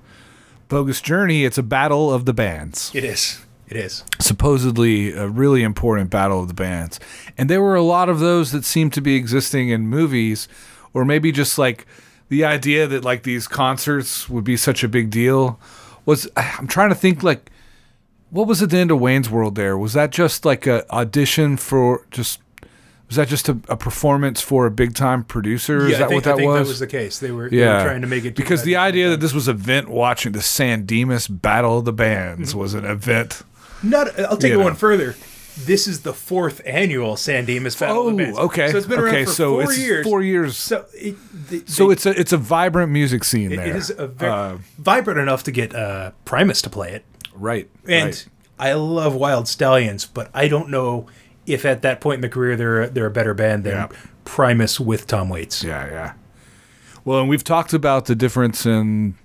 Bogus 0.69 1.01
Journey, 1.01 1.45
it's 1.45 1.57
a 1.57 1.63
battle 1.63 2.13
of 2.13 2.25
the 2.25 2.33
bands. 2.33 2.91
It 2.93 3.03
is. 3.03 3.41
It 3.67 3.75
is. 3.75 4.03
supposedly 4.19 5.11
a 5.11 5.27
really 5.27 5.61
important 5.63 6.09
battle 6.09 6.41
of 6.41 6.47
the 6.47 6.53
bands. 6.53 6.99
And 7.37 7.49
there 7.49 7.61
were 7.61 7.75
a 7.75 7.81
lot 7.81 8.07
of 8.07 8.19
those 8.19 8.51
that 8.51 8.63
seemed 8.63 8.93
to 8.93 9.01
be 9.01 9.15
existing 9.15 9.69
in 9.69 9.87
movies, 9.87 10.47
or 10.93 11.03
maybe 11.03 11.31
just 11.31 11.57
like 11.57 11.85
the 12.29 12.45
idea 12.45 12.87
that 12.87 13.03
like 13.03 13.23
these 13.23 13.47
concerts 13.47 14.29
would 14.29 14.43
be 14.43 14.57
such 14.57 14.83
a 14.83 14.87
big 14.87 15.09
deal 15.09 15.59
was 16.05 16.29
I'm 16.37 16.67
trying 16.67 16.89
to 16.89 16.95
think 16.95 17.23
like 17.23 17.51
what 18.29 18.47
was 18.47 18.61
at 18.61 18.69
the 18.69 18.77
end 18.77 18.91
of 18.91 18.99
Wayne's 18.99 19.29
World 19.29 19.55
there? 19.55 19.77
Was 19.77 19.93
that 19.93 20.11
just 20.11 20.45
like 20.45 20.67
a 20.67 20.89
audition 20.91 21.57
for 21.57 22.05
just 22.11 22.41
was 23.07 23.15
that 23.15 23.29
just 23.29 23.47
a, 23.47 23.57
a 23.69 23.77
performance 23.77 24.41
for 24.41 24.65
a 24.65 24.71
big 24.71 24.93
time 24.93 25.23
producer? 25.23 25.87
Is 25.87 25.97
that 25.97 26.05
I 26.05 26.07
think, 26.07 26.13
what 26.17 26.23
that 26.25 26.33
I 26.33 26.37
think 26.37 26.47
was? 26.49 26.67
that 26.67 26.71
was 26.71 26.79
the 26.79 26.87
case. 26.87 27.19
They 27.19 27.31
were, 27.31 27.49
they 27.49 27.59
yeah, 27.59 27.77
were 27.77 27.89
trying 27.89 28.01
to 28.01 28.07
make 28.07 28.25
it 28.25 28.35
because 28.35 28.63
the 28.63 28.73
2,000 28.73 28.87
idea 28.87 29.09
that 29.11 29.21
this 29.21 29.33
was 29.33 29.47
event 29.47 29.87
watching 29.87 30.33
the 30.33 30.41
San 30.41 30.85
Dimas 30.85 31.27
Battle 31.29 31.79
of 31.79 31.85
the 31.85 31.93
Bands 31.93 32.53
was 32.53 32.73
an 32.73 32.83
event. 32.83 33.43
Not. 33.83 34.19
I'll 34.19 34.37
take 34.37 34.53
it 34.53 34.57
know. 34.57 34.63
one 34.63 34.75
further. 34.75 35.15
This 35.65 35.87
is 35.87 36.01
the 36.01 36.13
fourth 36.13 36.61
annual 36.65 37.17
San 37.17 37.45
Dimas 37.45 37.75
Battle 37.75 38.07
of 38.09 38.15
the 38.15 38.23
Bands. 38.23 38.37
Oh, 38.37 38.45
okay. 38.45 38.69
So 38.71 38.77
it's 38.77 38.85
been 38.85 38.99
okay, 38.99 39.15
around 39.17 39.25
for 39.25 39.31
so 39.31 39.49
four 39.53 39.63
it's 39.63 39.79
years. 39.79 40.05
Four 40.07 40.21
years. 40.21 40.55
So, 40.57 40.85
So 40.85 40.93
it, 40.93 41.15
the, 41.49 41.89
it's 41.89 42.05
a 42.05 42.19
it's 42.19 42.31
a 42.33 42.37
vibrant 42.37 42.91
music 42.91 43.23
scene 43.23 43.51
It 43.51 43.55
there. 43.57 43.75
is 43.75 43.89
a 43.89 44.07
very 44.07 44.31
Uh, 44.31 44.57
vibrant 44.77 45.19
enough 45.19 45.43
to 45.45 45.51
get 45.51 45.73
uh, 45.73 46.11
Primus 46.25 46.61
to 46.61 46.69
play 46.69 46.91
it, 46.91 47.03
right. 47.33 47.67
and 47.87 48.05
right. 48.09 48.27
I 48.59 48.73
love 48.73 49.15
Wild 49.15 49.47
Stallions, 49.47 50.05
but 50.05 50.29
I 50.33 50.47
don't 50.47 50.69
know 50.69 51.07
if 51.47 51.65
at 51.65 51.81
that 51.81 52.01
point 52.01 52.15
in 52.15 52.21
the 52.21 52.29
career 52.29 52.55
they're 52.55 52.87
they're 52.87 53.05
a 53.07 53.11
better 53.11 53.33
band 53.33 53.63
than 53.63 53.73
Yeah. 53.73 53.87
Primus 54.25 54.79
with 54.79 55.07
Tom 55.07 55.29
Waits. 55.29 55.63
yeah, 55.63 55.87
yeah. 55.89 56.13
Well, 57.03 57.21
and 57.21 57.29
we've 57.29 57.43
talked 57.43 57.73
about 57.73 58.05
the 58.05 58.15
difference 58.15 58.65
in 58.65 59.15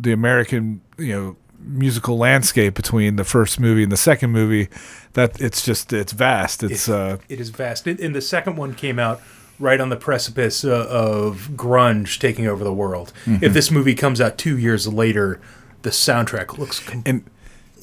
the 0.00 0.12
American, 0.12 0.80
you 0.96 1.12
know, 1.12 1.36
musical 1.68 2.16
landscape 2.18 2.74
between 2.74 3.16
the 3.16 3.24
first 3.24 3.60
movie 3.60 3.82
and 3.82 3.92
the 3.92 3.96
second 3.96 4.30
movie. 4.32 4.68
That 5.12 5.40
it's 5.40 5.64
just 5.64 5.92
it's 5.92 6.12
vast. 6.12 6.62
It's 6.62 6.88
uh 6.88 7.18
It 7.28 7.38
is 7.40 7.50
vast, 7.50 7.86
and, 7.86 8.00
and 8.00 8.14
the 8.14 8.20
second 8.22 8.56
one 8.56 8.74
came 8.74 8.98
out 8.98 9.20
right 9.60 9.80
on 9.80 9.88
the 9.88 9.96
precipice 9.96 10.64
uh, 10.64 10.86
of 10.88 11.50
grunge 11.56 12.18
taking 12.20 12.46
over 12.46 12.62
the 12.64 12.72
world. 12.72 13.12
Mm-hmm. 13.26 13.44
If 13.44 13.52
this 13.52 13.70
movie 13.70 13.94
comes 13.94 14.20
out 14.20 14.38
two 14.38 14.56
years 14.56 14.86
later, 14.86 15.40
the 15.82 15.90
soundtrack 15.90 16.56
looks 16.58 16.80
and 17.04 17.24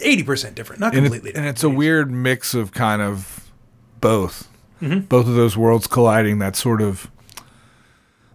eighty 0.01 0.23
percent 0.23 0.55
different, 0.55 0.79
not 0.79 0.93
and, 0.95 1.03
completely. 1.05 1.31
it, 1.31 1.37
and 1.37 1.45
it's 1.45 1.63
a 1.63 1.69
weird 1.69 2.09
mix 2.11 2.53
of 2.53 2.71
kind 2.71 3.01
of 3.01 3.49
both 4.01 4.49
Mm-hmm. 4.81 4.99
both 5.07 5.25
of 5.25 5.35
those 5.35 5.55
worlds 5.55 5.87
colliding 5.87 6.39
that 6.39 6.57
sort 6.57 6.81
of 6.81 7.09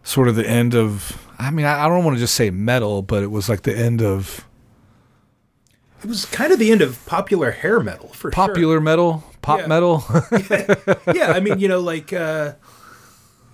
sort 0.02 0.26
of 0.26 0.36
the 0.36 0.48
end 0.48 0.74
of 0.74 1.22
i 1.38 1.50
mean 1.50 1.66
i, 1.66 1.84
I 1.84 1.86
don't 1.88 2.02
want 2.02 2.16
to 2.16 2.20
just 2.20 2.34
say 2.34 2.48
metal 2.48 3.02
but 3.02 3.22
it 3.22 3.30
was 3.30 3.50
like 3.50 3.62
the 3.62 3.76
end 3.76 4.00
of 4.00 4.46
it 6.02 6.06
was 6.08 6.24
kind 6.26 6.52
of 6.52 6.58
the 6.58 6.70
end 6.72 6.82
of 6.82 7.04
popular 7.06 7.50
hair 7.50 7.80
metal 7.80 8.08
for 8.08 8.28
sure. 8.28 8.30
Popular 8.32 8.80
metal, 8.80 9.24
pop 9.42 9.60
Yeah. 9.60 9.66
metal. 9.66 10.04
yeah, 11.14 11.32
I 11.32 11.40
mean, 11.40 11.58
you 11.58 11.68
know, 11.68 11.80
like, 11.80 12.12
uh, 12.12 12.52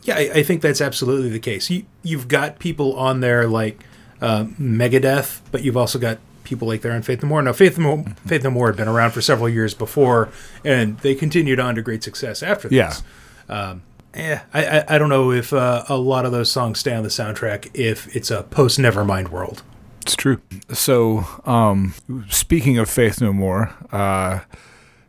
yeah, 0.03 0.17
I, 0.17 0.31
I 0.37 0.43
think 0.43 0.62
that's 0.62 0.81
absolutely 0.81 1.31
the 1.31 1.41
case. 1.41 1.69
You, 1.71 1.85
you've 2.03 2.29
got 2.29 2.59
people 2.59 2.95
on 2.97 3.21
there 3.21 3.49
like 3.49 3.83
uh, 4.21 4.45
Megadeth, 4.61 5.41
but 5.50 5.62
you've 5.62 5.76
also 5.76 5.99
got 5.99 6.19
people 6.45 6.69
like 6.69 6.81
there 6.83 6.93
on 6.93 7.03
Faith 7.03 7.23
No 7.23 7.29
More. 7.29 7.43
Now, 7.43 7.53
Faith 7.53 7.76
No, 7.79 8.05
Faith 8.26 8.45
no 8.45 8.50
More 8.50 8.69
had 8.69 8.76
been 8.76 8.87
around 8.88 9.11
for 9.11 9.21
several 9.21 9.49
years 9.49 9.75
before, 9.75 10.29
and 10.65 10.97
they 11.00 11.15
continued 11.15 11.59
on 11.59 11.75
to 11.75 11.83
great 11.83 12.05
success 12.05 12.43
after 12.43 12.69
this. 12.69 13.03
Um, 13.49 13.83
eh, 14.15 14.38
I, 14.55 14.67
I, 14.81 14.85
I 14.95 14.99
don't 14.99 15.09
know 15.09 15.33
if 15.33 15.53
uh, 15.53 15.85
a 15.88 15.97
lot 15.97 16.25
of 16.25 16.31
those 16.33 16.50
songs 16.50 16.79
stay 16.79 16.95
on 16.95 17.03
the 17.03 17.09
soundtrack 17.09 17.71
if 17.75 18.15
it's 18.15 18.31
a 18.31 18.45
post 18.45 18.79
Nevermind 18.79 19.29
world. 19.31 19.62
It's 20.07 20.15
true. 20.15 20.41
So, 20.73 21.25
um, 21.47 21.93
speaking 22.29 22.79
of 22.79 22.89
Faith 22.89 23.21
No 23.21 23.33
More, 23.33 23.75
uh, 23.91 24.39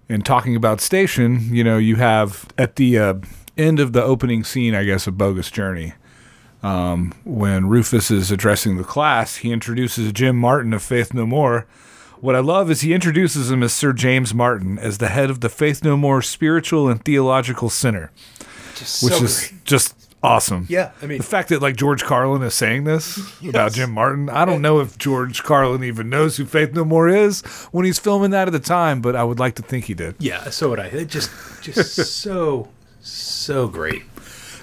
and 0.09 0.25
talking 0.25 0.55
about 0.55 0.81
Station, 0.81 1.53
you 1.53 1.63
know, 1.63 1.77
you 1.77 1.97
have 1.97 2.47
at 2.57 2.77
the 2.77 2.97
uh, 2.97 3.13
end 3.59 3.79
of 3.79 3.93
the 3.93 4.01
opening 4.01 4.43
scene, 4.43 4.73
I 4.73 4.85
guess, 4.85 5.05
of 5.05 5.15
Bogus 5.15 5.51
Journey, 5.51 5.93
um, 6.63 7.13
when 7.25 7.67
Rufus 7.67 8.09
is 8.09 8.31
addressing 8.31 8.77
the 8.77 8.83
class, 8.83 9.35
he 9.35 9.51
introduces 9.51 10.11
Jim 10.13 10.35
Martin 10.35 10.73
of 10.73 10.81
Faith 10.81 11.13
No 11.13 11.27
More. 11.27 11.67
What 12.19 12.33
I 12.33 12.39
love 12.39 12.71
is 12.71 12.81
he 12.81 12.95
introduces 12.95 13.51
him 13.51 13.61
as 13.61 13.73
Sir 13.73 13.93
James 13.93 14.33
Martin, 14.33 14.79
as 14.79 14.97
the 14.97 15.09
head 15.09 15.29
of 15.29 15.41
the 15.41 15.49
Faith 15.49 15.83
No 15.83 15.95
More 15.95 16.23
Spiritual 16.23 16.89
and 16.89 17.05
Theological 17.05 17.69
Center, 17.69 18.09
Just 18.73 19.03
which 19.03 19.13
so 19.13 19.23
is 19.25 19.49
great. 19.49 19.63
just 19.63 20.06
awesome. 20.27 20.65
Yeah, 20.69 20.91
I 21.01 21.05
mean, 21.07 21.17
The 21.19 21.23
fact 21.23 21.49
that 21.49 21.61
like 21.61 21.75
George 21.75 22.03
Carlin 22.03 22.41
is 22.43 22.53
saying 22.53 22.83
this 22.83 23.19
about 23.47 23.73
Jim 23.73 23.91
Martin, 23.91 24.29
I 24.29 24.45
don't 24.45 24.61
know 24.61 24.79
if 24.79 24.97
George 24.97 25.43
Carlin 25.43 25.83
even 25.83 26.09
knows 26.09 26.37
who 26.37 26.45
Faith 26.45 26.73
No 26.73 26.83
More 26.85 27.07
is 27.07 27.41
when 27.71 27.85
he's 27.85 27.99
filming 27.99 28.31
that 28.31 28.47
at 28.47 28.51
the 28.51 28.59
time, 28.59 29.01
but 29.01 29.15
I 29.15 29.23
would 29.23 29.39
like 29.39 29.55
to 29.55 29.61
think 29.63 29.85
he 29.85 29.93
did. 29.93 30.15
yeah, 30.19 30.49
so 30.49 30.69
would 30.69 30.79
I. 30.79 30.85
It 30.87 31.05
just, 31.07 31.31
just 31.61 31.95
so, 32.21 32.69
so 33.01 33.67
great. 33.67 34.03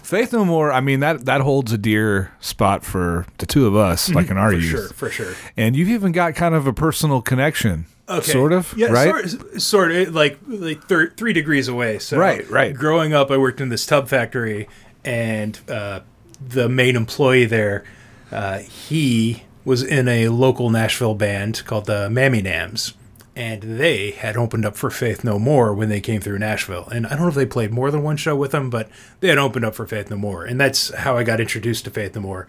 Faith 0.04 0.32
No 0.34 0.44
More, 0.44 0.70
I 0.70 0.80
mean 0.80 1.00
that 1.00 1.24
that 1.24 1.40
holds 1.40 1.72
a 1.72 1.78
dear 1.78 2.32
spot 2.40 2.84
for 2.84 3.24
the 3.38 3.46
two 3.46 3.66
of 3.66 3.74
us, 3.74 4.10
like 4.14 4.30
in 4.30 4.36
our 4.36 4.52
Mm-hmm. 4.52 4.60
For 4.60 4.62
youth. 4.62 4.70
sure, 4.70 4.88
for 4.90 5.10
sure. 5.10 5.34
And 5.56 5.74
you've 5.74 5.88
even 5.88 6.12
got 6.12 6.34
kind 6.34 6.54
of 6.54 6.66
a 6.66 6.74
personal 6.74 7.22
connection, 7.22 7.86
sort 8.22 8.52
of, 8.52 8.74
yeah, 8.76 8.88
right? 8.88 9.26
Sort, 9.30 9.62
sort 9.62 9.92
of 9.92 10.14
like 10.14 10.38
like 10.46 10.84
thir- 10.88 11.08
three 11.16 11.32
degrees 11.32 11.68
away. 11.68 11.98
So 11.98 12.18
Right, 12.18 12.48
right. 12.50 12.74
Growing 12.74 13.14
up, 13.14 13.30
I 13.30 13.38
worked 13.38 13.62
in 13.62 13.70
this 13.70 13.86
tub 13.86 14.08
factory, 14.08 14.68
and 15.04 15.58
uh, 15.68 16.00
the 16.46 16.68
main 16.68 16.96
employee 16.96 17.44
there, 17.44 17.84
uh, 18.32 18.58
he 18.58 19.42
was 19.64 19.82
in 19.82 20.08
a 20.08 20.28
local 20.28 20.70
Nashville 20.70 21.14
band 21.14 21.62
called 21.66 21.86
the 21.86 22.10
Mammy 22.10 22.42
Nams. 22.42 22.94
And 23.36 23.62
they 23.80 24.12
had 24.12 24.36
opened 24.36 24.64
up 24.64 24.76
for 24.76 24.90
Faith 24.90 25.24
No 25.24 25.40
More 25.40 25.74
when 25.74 25.88
they 25.88 26.00
came 26.00 26.20
through 26.20 26.38
Nashville. 26.38 26.86
And 26.92 27.04
I 27.06 27.10
don't 27.10 27.22
know 27.22 27.28
if 27.28 27.34
they 27.34 27.46
played 27.46 27.72
more 27.72 27.90
than 27.90 28.04
one 28.04 28.16
show 28.16 28.36
with 28.36 28.52
them, 28.52 28.70
but 28.70 28.88
they 29.18 29.28
had 29.28 29.38
opened 29.38 29.64
up 29.64 29.74
for 29.74 29.86
Faith 29.88 30.08
No 30.08 30.16
More. 30.16 30.44
And 30.44 30.60
that's 30.60 30.94
how 30.94 31.16
I 31.16 31.24
got 31.24 31.40
introduced 31.40 31.84
to 31.86 31.90
Faith 31.90 32.14
No 32.14 32.20
More. 32.20 32.46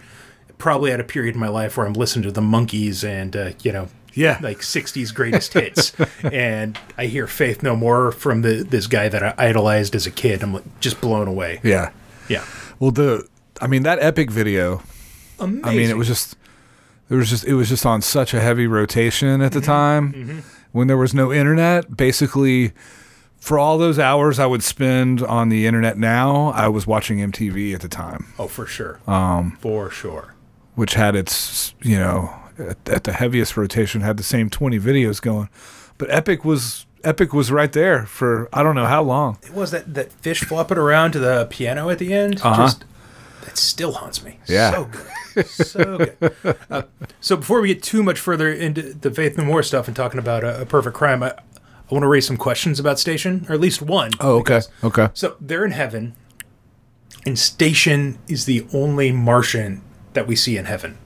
Probably 0.59 0.91
at 0.91 0.99
a 0.99 1.03
period 1.03 1.33
in 1.33 1.41
my 1.41 1.47
life 1.47 1.75
where 1.75 1.87
I'm 1.87 1.93
listening 1.93 2.23
to 2.25 2.31
the 2.31 2.41
Monkees 2.41 3.03
and, 3.03 3.35
uh, 3.35 3.51
you 3.63 3.71
know, 3.71 3.87
Yeah. 4.13 4.37
like 4.43 4.59
60s 4.59 5.11
greatest 5.13 5.53
hits 5.53 5.91
and 6.23 6.77
i 6.97 7.05
hear 7.07 7.27
faith 7.27 7.61
no 7.61 7.75
more 7.75 8.13
from 8.13 8.43
the 8.43 8.63
this 8.63 8.87
guy 8.87 9.09
that 9.09 9.21
i 9.21 9.33
idolized 9.49 9.93
as 9.93 10.07
a 10.07 10.11
kid 10.11 10.41
i'm 10.41 10.53
like 10.53 10.63
just 10.79 11.01
blown 11.01 11.27
away 11.27 11.59
Yeah. 11.63 11.89
Yeah 12.29 12.43
Well, 12.79 12.91
the 12.91 13.27
I 13.61 13.67
mean 13.67 13.83
that 13.83 13.99
epic 13.99 14.29
video. 14.31 14.81
amazing 15.39 15.65
I 15.65 15.75
mean, 15.75 15.89
it 15.89 15.97
was 15.97 16.07
just 16.07 16.35
there 17.09 17.17
was 17.17 17.29
just 17.29 17.45
it 17.45 17.53
was 17.55 17.69
just 17.69 17.85
on 17.85 18.01
such 18.01 18.33
a 18.33 18.39
heavy 18.39 18.67
rotation 18.67 19.41
at 19.41 19.51
the 19.51 19.59
Mm-hmm. 19.59 19.65
time 19.65 20.43
when 20.71 20.87
there 20.87 20.97
was 20.97 21.13
no 21.13 21.31
internet. 21.31 21.95
Basically, 21.95 22.71
for 23.39 23.59
all 23.59 23.77
those 23.77 23.99
hours 23.99 24.39
I 24.39 24.45
would 24.45 24.63
spend 24.63 25.21
on 25.21 25.49
the 25.49 25.67
internet 25.67 25.97
now, 25.97 26.47
I 26.55 26.67
was 26.67 26.85
watching 26.87 27.19
MTV 27.19 27.73
at 27.75 27.81
the 27.81 27.87
time, 27.89 28.33
oh 28.39 28.47
for 28.47 28.65
sure 28.65 28.99
um 29.07 29.57
for 29.61 29.89
sure 29.91 30.33
which 30.75 30.95
had 30.95 31.15
its 31.15 31.73
you 31.81 31.97
know 31.97 32.33
at, 32.59 32.77
at 32.89 33.03
the 33.05 33.13
heaviest 33.13 33.55
rotation 33.55 34.01
had 34.01 34.17
the 34.17 34.23
same 34.23 34.49
twenty 34.49 34.79
videos 34.79 35.21
going, 35.21 35.47
but 35.97 36.09
Epic 36.09 36.43
was 36.43 36.85
Epic 37.05 37.33
was 37.33 37.51
right 37.51 37.71
there 37.71 38.05
for 38.05 38.49
I 38.51 38.63
don't 38.63 38.75
know 38.75 38.85
how 38.87 39.03
long. 39.03 39.37
it 39.43 39.53
was 39.53 39.71
that 39.71 39.93
that 39.93 40.11
fish 40.13 40.41
flopping 40.43 40.77
around 40.77 41.11
to 41.13 41.19
the 41.19 41.45
piano 41.49 41.89
at 41.89 41.99
the 41.99 42.13
end 42.13 42.41
Uh-huh. 42.41 42.63
just 42.63 42.83
that 43.45 43.57
still 43.57 43.93
haunts 43.93 44.23
me 44.23 44.39
Yeah. 44.47 44.71
so 44.71 44.85
good 44.85 45.45
so 45.47 45.97
good 45.97 46.57
uh, 46.69 46.81
so 47.19 47.35
before 47.37 47.61
we 47.61 47.67
get 47.67 47.83
too 47.83 48.01
much 48.03 48.19
further 48.19 48.51
into 48.51 48.93
the 48.93 49.11
faith 49.11 49.37
no 49.37 49.43
more 49.45 49.61
stuff 49.63 49.87
and 49.87 49.95
talking 49.95 50.17
about 50.19 50.43
a, 50.43 50.61
a 50.61 50.65
perfect 50.65 50.95
crime 50.95 51.21
i, 51.21 51.29
I 51.31 51.93
want 51.93 52.03
to 52.03 52.07
raise 52.07 52.25
some 52.25 52.37
questions 52.37 52.79
about 52.79 52.99
station 52.99 53.45
or 53.49 53.53
at 53.53 53.59
least 53.61 53.81
one 53.81 54.11
Oh, 54.19 54.37
okay, 54.39 54.61
okay. 54.83 55.09
So 55.13 55.35
they're 55.39 55.63
in 55.65 55.71
heaven, 55.71 56.15
and 57.27 57.37
Station 57.37 58.17
is 58.27 58.45
the 58.45 58.65
only 58.73 59.11
Martian 59.11 59.81
that 60.13 60.25
we 60.27 60.35
see 60.35 60.57
in 60.57 60.65
heaven. 60.65 60.97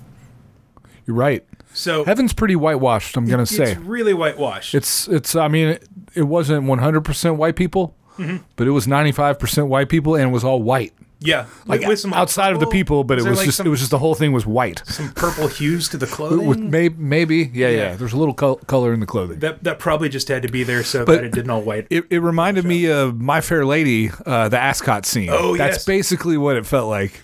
You're 1.06 1.16
right. 1.18 1.46
So 1.74 2.04
Heaven's 2.06 2.34
pretty 2.34 2.56
whitewashed. 2.56 3.16
I'm 3.18 3.26
gonna 3.28 3.46
say 3.46 3.72
it's 3.74 3.80
really 3.82 4.14
whitewashed. 4.14 4.74
It's 4.76 5.08
it's. 5.08 5.36
I 5.36 5.48
mean, 5.50 5.78
it, 6.16 6.24
wasn't 6.24 6.66
100 6.66 7.02
percent 7.02 7.36
white 7.38 7.56
people, 7.56 7.96
Mm-hmm. 8.18 8.38
but 8.58 8.68
it 8.68 8.72
was 8.72 8.86
95 8.88 9.40
percent 9.40 9.68
white 9.68 9.88
people, 9.90 10.16
and 10.16 10.26
it 10.26 10.34
was 10.34 10.44
all 10.44 10.62
white. 10.62 10.92
yeah, 11.22 11.46
Like 11.66 11.82
with 11.88 12.00
some 12.00 12.14
outside 12.14 12.52
of 12.54 12.60
the 12.60 12.68
people, 12.68 13.06
but 13.06 13.18
it 13.18 13.24
was 13.26 13.38
like 13.38 13.46
just 13.46 13.58
some, 13.58 13.68
it 13.68 13.70
was 13.70 13.80
just 13.80 13.92
the 13.92 13.98
whole 13.98 14.14
thing 14.14 14.34
was 14.34 14.46
white. 14.46 14.82
some 14.86 15.12
purple 15.14 15.48
hues 15.48 15.88
to 15.90 15.98
the 15.98 16.06
clothing. 16.16 16.46
With 16.46 16.60
may, 16.60 16.90
maybe, 16.90 17.50
yeah, 17.54 17.70
yeah, 17.70 17.78
Yeah. 17.78 17.96
There's 17.96 18.12
a 18.12 18.18
little 18.18 18.34
col- 18.34 18.58
color 18.58 18.94
in 18.94 19.00
the 19.00 19.06
clothing. 19.06 19.40
that 19.40 19.64
that 19.64 19.80
probably 19.80 20.10
just 20.10 20.28
had 20.28 20.42
to 20.42 20.50
be 20.50 20.64
there 20.64 20.84
so 20.84 21.06
But- 21.06 21.16
that 21.16 21.24
it 21.24 21.32
didn't 21.32 21.50
all 21.50 21.62
white. 21.62 21.88
It, 21.90 22.06
it 22.10 22.20
reminded 22.20 22.66
me 22.66 22.88
of 22.92 23.20
My 23.22 23.40
Fair 23.40 23.66
Lady, 23.66 24.12
uh, 24.26 24.50
the 24.50 24.60
Ascot 24.60 25.06
scene. 25.06 25.30
Oh, 25.32 25.56
That's 25.56 25.78
yes. 25.78 25.86
basically 25.86 26.38
what 26.38 26.58
it 26.58 26.66
felt 26.66 26.90
like. 26.90 27.22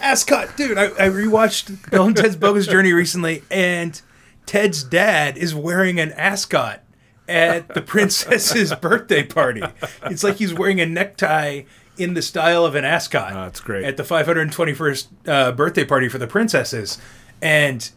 Ascot, 0.00 0.56
dude. 0.56 0.78
I, 0.78 0.86
I 0.86 1.08
rewatched 1.08 1.90
Bill 1.90 2.04
and 2.06 2.16
Ted's 2.16 2.36
Bogus 2.36 2.66
Journey 2.68 2.92
recently, 2.92 3.42
and 3.50 4.00
Ted's 4.44 4.84
dad 4.84 5.36
is 5.38 5.54
wearing 5.56 5.98
an 5.98 6.12
ascot 6.12 6.82
at 7.28 7.68
the 7.74 7.82
princess's 7.82 8.74
birthday 8.80 9.24
party. 9.24 9.62
It's 10.04 10.22
like 10.24 10.36
he's 10.36 10.54
wearing 10.54 10.80
a 10.80 10.86
necktie 10.86 11.62
in 11.98 12.14
the 12.14 12.22
style 12.22 12.64
of 12.64 12.74
an 12.74 12.84
ascot. 12.84 13.32
Oh, 13.32 13.42
that's 13.44 13.60
great. 13.60 13.84
At 13.84 13.96
the 13.96 14.02
521st 14.02 15.06
uh, 15.26 15.52
birthday 15.52 15.84
party 15.84 16.08
for 16.08 16.18
the 16.18 16.26
princesses, 16.26 16.98
and 17.42 17.88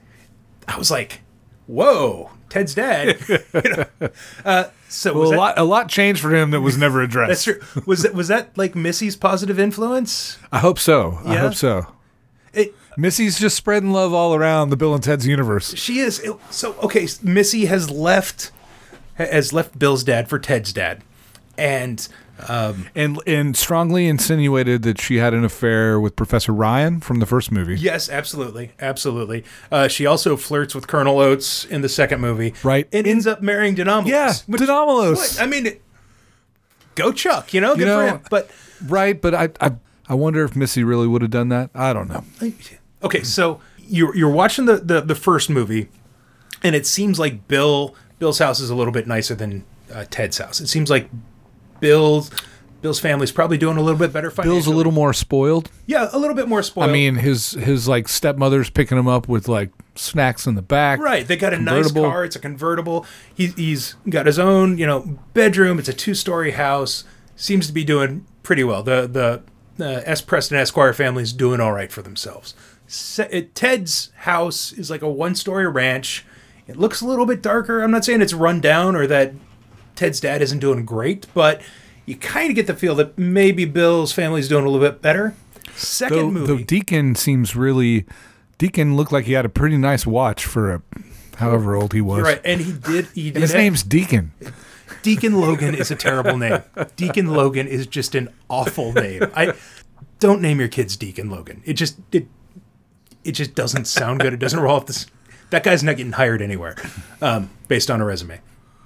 I 0.68 0.78
was 0.78 0.90
like, 0.90 1.22
"Whoa, 1.68 2.32
Ted's 2.50 2.74
dad." 2.76 3.20
You 3.54 3.62
know? 3.76 4.10
uh, 4.46 4.64
so 4.88 5.14
Well, 5.14 5.22
was 5.22 5.30
a 5.30 5.34
that, 5.34 5.38
lot 5.38 5.60
a 5.60 5.64
lot 5.64 5.90
changed 5.90 6.22
for 6.22 6.34
him 6.34 6.52
that 6.52 6.62
was 6.62 6.78
never 6.78 7.02
addressed. 7.02 7.30
that's 7.30 7.44
true. 7.44 7.84
Was 7.86 8.04
that 8.04 8.14
was 8.14 8.28
that 8.30 8.58
like 8.58 8.74
Missy's 8.76 9.16
positive 9.16 9.60
influence? 9.60 10.38
I 10.52 10.60
hope 10.60 10.80
so. 10.80 11.20
I 11.26 11.36
hope 11.36 11.54
so. 11.56 11.86
It, 12.54 12.74
Missy's 12.98 13.38
just 13.40 13.56
spreading 13.56 13.92
love 13.92 14.14
all 14.14 14.34
around 14.34 14.70
the 14.70 14.78
Bill 14.78 14.94
and 14.96 15.04
Ted's 15.04 15.28
universe. 15.28 15.76
She 15.76 16.00
is 16.00 16.24
so 16.50 16.74
okay. 16.84 17.08
Missy 17.22 17.66
has 17.66 17.90
left 17.92 18.52
has 19.20 19.54
left 19.54 19.78
Bill's 19.78 20.04
dad 20.04 20.28
for 20.30 20.40
Ted's 20.40 20.74
dad, 20.74 21.04
and 21.58 22.08
um, 22.48 22.88
and 22.96 23.20
and 23.28 23.56
strongly 23.56 24.08
insinuated 24.08 24.84
that 24.84 25.00
she 25.00 25.18
had 25.18 25.34
an 25.34 25.44
affair 25.44 26.00
with 26.00 26.16
Professor 26.16 26.54
Ryan 26.54 27.02
from 27.02 27.20
the 27.20 27.26
first 27.26 27.52
movie. 27.52 27.76
yes, 27.78 28.10
absolutely, 28.10 28.72
absolutely. 28.80 29.44
Uh, 29.72 29.88
she 29.88 30.06
also 30.06 30.38
flirts 30.38 30.74
with 30.74 30.88
Colonel 30.88 31.20
Oates 31.20 31.66
in 31.66 31.82
the 31.82 31.90
second 31.90 32.22
movie, 32.22 32.54
Right. 32.64 32.88
And 32.94 33.06
ends 33.06 33.28
up 33.28 33.42
marrying 33.42 33.76
De 33.76 33.84
Nomolos. 33.84 34.08
Yeah, 34.08 34.34
which- 34.48 34.62
De 34.62 34.68
Nomolos. 34.68 35.16
what? 35.16 35.38
I 35.42 35.46
mean, 35.48 35.80
go 36.96 37.12
Chuck, 37.12 37.54
you 37.54 37.62
know, 37.62 37.76
good 37.76 37.88
know, 37.88 38.00
for 38.00 38.08
him. 38.08 38.22
But 38.30 38.50
Right, 38.88 39.20
but 39.22 39.36
I, 39.36 39.50
I 39.60 39.74
I 40.08 40.14
wonder 40.14 40.44
if 40.46 40.56
Missy 40.56 40.84
really 40.84 41.08
would 41.08 41.22
have 41.22 41.32
done 41.32 41.50
that. 41.50 41.70
I 41.76 41.92
don't 41.94 42.08
know. 42.08 42.24
okay, 43.04 43.24
so 43.24 43.60
you're 43.78 44.16
you're 44.16 44.30
watching 44.32 44.66
the, 44.66 44.78
the 44.78 45.02
the 45.02 45.16
first 45.16 45.50
movie, 45.50 45.90
and 46.64 46.74
it 46.74 46.88
seems 46.88 47.20
like 47.20 47.48
Bill 47.50 47.96
Bill's 48.20 48.40
house 48.40 48.60
is 48.60 48.70
a 48.70 48.76
little 48.76 48.94
bit 48.94 49.08
nicer 49.08 49.34
than 49.36 49.64
uh, 49.94 50.06
Ted's 50.10 50.38
house. 50.38 50.60
It 50.60 50.68
seems 50.68 50.90
like 50.90 51.10
Bill's 51.80 52.30
Bill's 52.82 53.00
family's 53.00 53.32
probably 53.34 53.58
doing 53.58 53.76
a 53.78 53.82
little 53.82 54.00
bit 54.00 54.14
better 54.14 54.32
financially. 54.32 54.56
Bill's 54.56 54.68
a 54.68 54.72
little 54.72 54.92
more 54.94 55.12
spoiled. 55.14 55.70
yeah, 55.86 56.08
a 56.14 56.18
little 56.18 56.36
bit 56.36 56.48
more 56.48 56.64
spoiled. 56.64 56.90
I 56.90 56.94
mean, 56.94 57.16
his 57.16 57.52
his 57.52 57.88
like 57.88 58.08
stepmother's 58.08 58.70
picking 58.70 58.98
him 58.98 59.08
up 59.08 59.28
with 59.28 59.48
like 59.48 59.72
snacks 59.96 60.48
in 60.48 60.56
the 60.56 60.62
back. 60.62 61.00
right? 61.00 61.28
They 61.28 61.36
got 61.36 61.54
a 61.54 61.60
nice 61.60 61.92
car. 61.92 62.24
It's 62.24 62.36
a 62.36 62.40
convertible. 62.40 63.06
He, 63.34 63.48
he's 63.48 63.96
got 64.10 64.26
his 64.28 64.40
own 64.40 64.78
you 64.78 64.86
know 64.88 65.20
bedroom. 65.34 65.80
It's 65.80 65.90
a 65.90 65.94
two 65.94 66.14
story 66.14 66.52
house. 66.52 67.04
Seems 67.36 67.68
to 67.68 67.74
be 67.74 67.84
doing 67.84 68.26
pretty 68.44 68.64
well. 68.64 68.82
The 68.84 69.08
the 69.08 69.44
uh, 69.86 70.02
S. 70.06 70.22
Preston 70.22 70.58
Esquire 70.58 70.94
family's 70.94 71.32
doing 71.34 71.60
all 71.62 71.72
right 71.74 71.92
for 71.92 72.02
themselves. 72.02 72.54
Se- 72.88 73.50
Ted's 73.54 74.12
house 74.16 74.72
is 74.74 74.90
like 74.90 75.02
a 75.02 75.10
one 75.10 75.36
story 75.36 75.68
ranch. 75.68 76.26
It 76.70 76.78
looks 76.78 77.02
a 77.02 77.06
little 77.08 77.26
bit 77.26 77.42
darker. 77.42 77.82
I'm 77.82 77.92
not 77.92 78.06
saying 78.06 78.22
it's 78.22 78.34
run 78.34 78.62
down 78.62 78.96
or 78.96 79.08
that 79.08 79.34
Ted's 79.96 80.20
dad 80.20 80.42
isn't 80.42 80.60
doing 80.60 80.86
great, 80.86 81.26
but 81.34 81.62
you 82.06 82.16
kind 82.16 82.50
of 82.50 82.56
get 82.56 82.68
the 82.68 82.76
feel 82.76 82.96
that 82.96 83.18
maybe 83.18 83.66
Bill's 83.66 84.12
family's 84.12 84.48
doing 84.48 84.66
a 84.66 84.70
little 84.70 84.86
bit 84.88 85.02
better. 85.02 85.34
Second 85.76 86.18
Though, 86.18 86.32
movie. 86.32 86.48
though 86.48 86.64
Deacon 86.64 87.16
seems 87.16 87.56
really 87.56 88.06
Deacon 88.58 88.96
looked 88.96 89.12
like 89.12 89.26
he 89.26 89.34
had 89.34 89.46
a 89.46 89.50
pretty 89.50 89.78
nice 89.78 90.06
watch 90.06 90.46
for 90.46 90.74
a 90.74 90.82
however 91.38 91.76
old 91.76 91.94
he 91.94 92.02
was. 92.02 92.18
You're 92.18 92.26
right, 92.26 92.42
and 92.44 92.60
he 92.62 92.74
did. 92.74 93.06
He 93.14 93.32
did. 93.32 93.42
His 93.42 93.52
have- 93.52 93.60
name's 93.60 93.84
Deacon. 93.84 94.32
Deacon 95.02 95.40
Logan 95.40 95.76
is 95.76 95.92
a 95.92 95.96
terrible 95.96 96.38
name. 96.38 96.62
Deacon 96.98 97.28
Logan 97.28 97.68
is 97.68 97.88
just 97.88 98.16
an 98.16 98.30
awful 98.50 98.92
name. 98.92 99.24
I 99.34 99.54
don't 100.20 100.42
name 100.42 100.60
your 100.60 100.68
kids 100.68 100.98
Deacon 100.98 101.30
Logan. 101.30 101.62
It 101.66 101.74
just 101.74 101.98
it 102.12 102.28
it 103.24 103.32
just 103.34 103.56
doesn't 103.56 103.86
sound 103.86 104.20
good. 104.20 104.34
It 104.34 104.40
doesn't 104.40 104.60
roll 104.60 104.76
off 104.76 104.86
this. 104.88 105.06
That 105.52 105.64
guy's 105.64 105.84
not 105.84 105.98
getting 105.98 106.12
hired 106.14 106.42
anywhere, 106.42 106.76
um, 107.22 107.50
based 107.68 107.90
on 107.90 108.02
a 108.02 108.06
resume. 108.06 108.40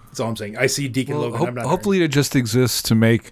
That's 0.08 0.20
all 0.20 0.30
I'm 0.30 0.36
saying. 0.36 0.58
I 0.58 0.68
see 0.68 0.88
Deacon 0.88 1.18
Logan. 1.18 1.40
Ho- 1.40 1.46
I'm 1.48 1.56
not 1.56 1.66
hopefully, 1.66 2.02
it 2.04 2.10
just 2.10 2.36
exists 2.36 2.82
to 2.84 2.96
make 2.96 3.32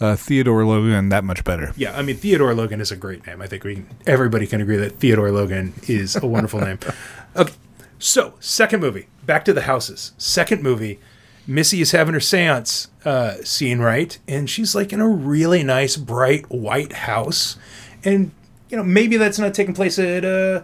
uh, 0.00 0.16
Theodore 0.16 0.64
Logan 0.64 1.08
that 1.10 1.24
much 1.24 1.44
better. 1.44 1.72
Yeah, 1.76 1.96
I 1.96 2.02
mean 2.02 2.16
Theodore 2.16 2.54
Logan 2.54 2.80
is 2.80 2.90
a 2.90 2.96
great 2.96 3.26
name. 3.26 3.40
I 3.40 3.46
think 3.46 3.64
we 3.64 3.84
everybody 4.06 4.46
can 4.46 4.60
agree 4.60 4.76
that 4.76 4.98
Theodore 4.98 5.30
Logan 5.30 5.72
is 5.86 6.16
a 6.16 6.26
wonderful 6.26 6.60
name. 6.60 6.78
Okay, 7.36 7.52
so 7.98 8.34
second 8.38 8.78
movie, 8.80 9.08
back 9.26 9.44
to 9.46 9.52
the 9.52 9.62
houses. 9.62 10.12
Second 10.18 10.62
movie, 10.62 11.00
Missy 11.48 11.80
is 11.80 11.90
having 11.90 12.14
her 12.14 12.20
séance 12.20 12.86
uh, 13.04 13.42
scene 13.42 13.80
right, 13.80 14.16
and 14.28 14.48
she's 14.48 14.72
like 14.76 14.92
in 14.92 15.00
a 15.00 15.08
really 15.08 15.64
nice, 15.64 15.96
bright 15.96 16.48
white 16.48 16.92
house, 16.92 17.56
and 18.04 18.30
you 18.68 18.76
know 18.76 18.84
maybe 18.84 19.16
that's 19.16 19.38
not 19.40 19.52
taking 19.52 19.74
place 19.74 19.98
at 19.98 20.24
uh, 20.24 20.62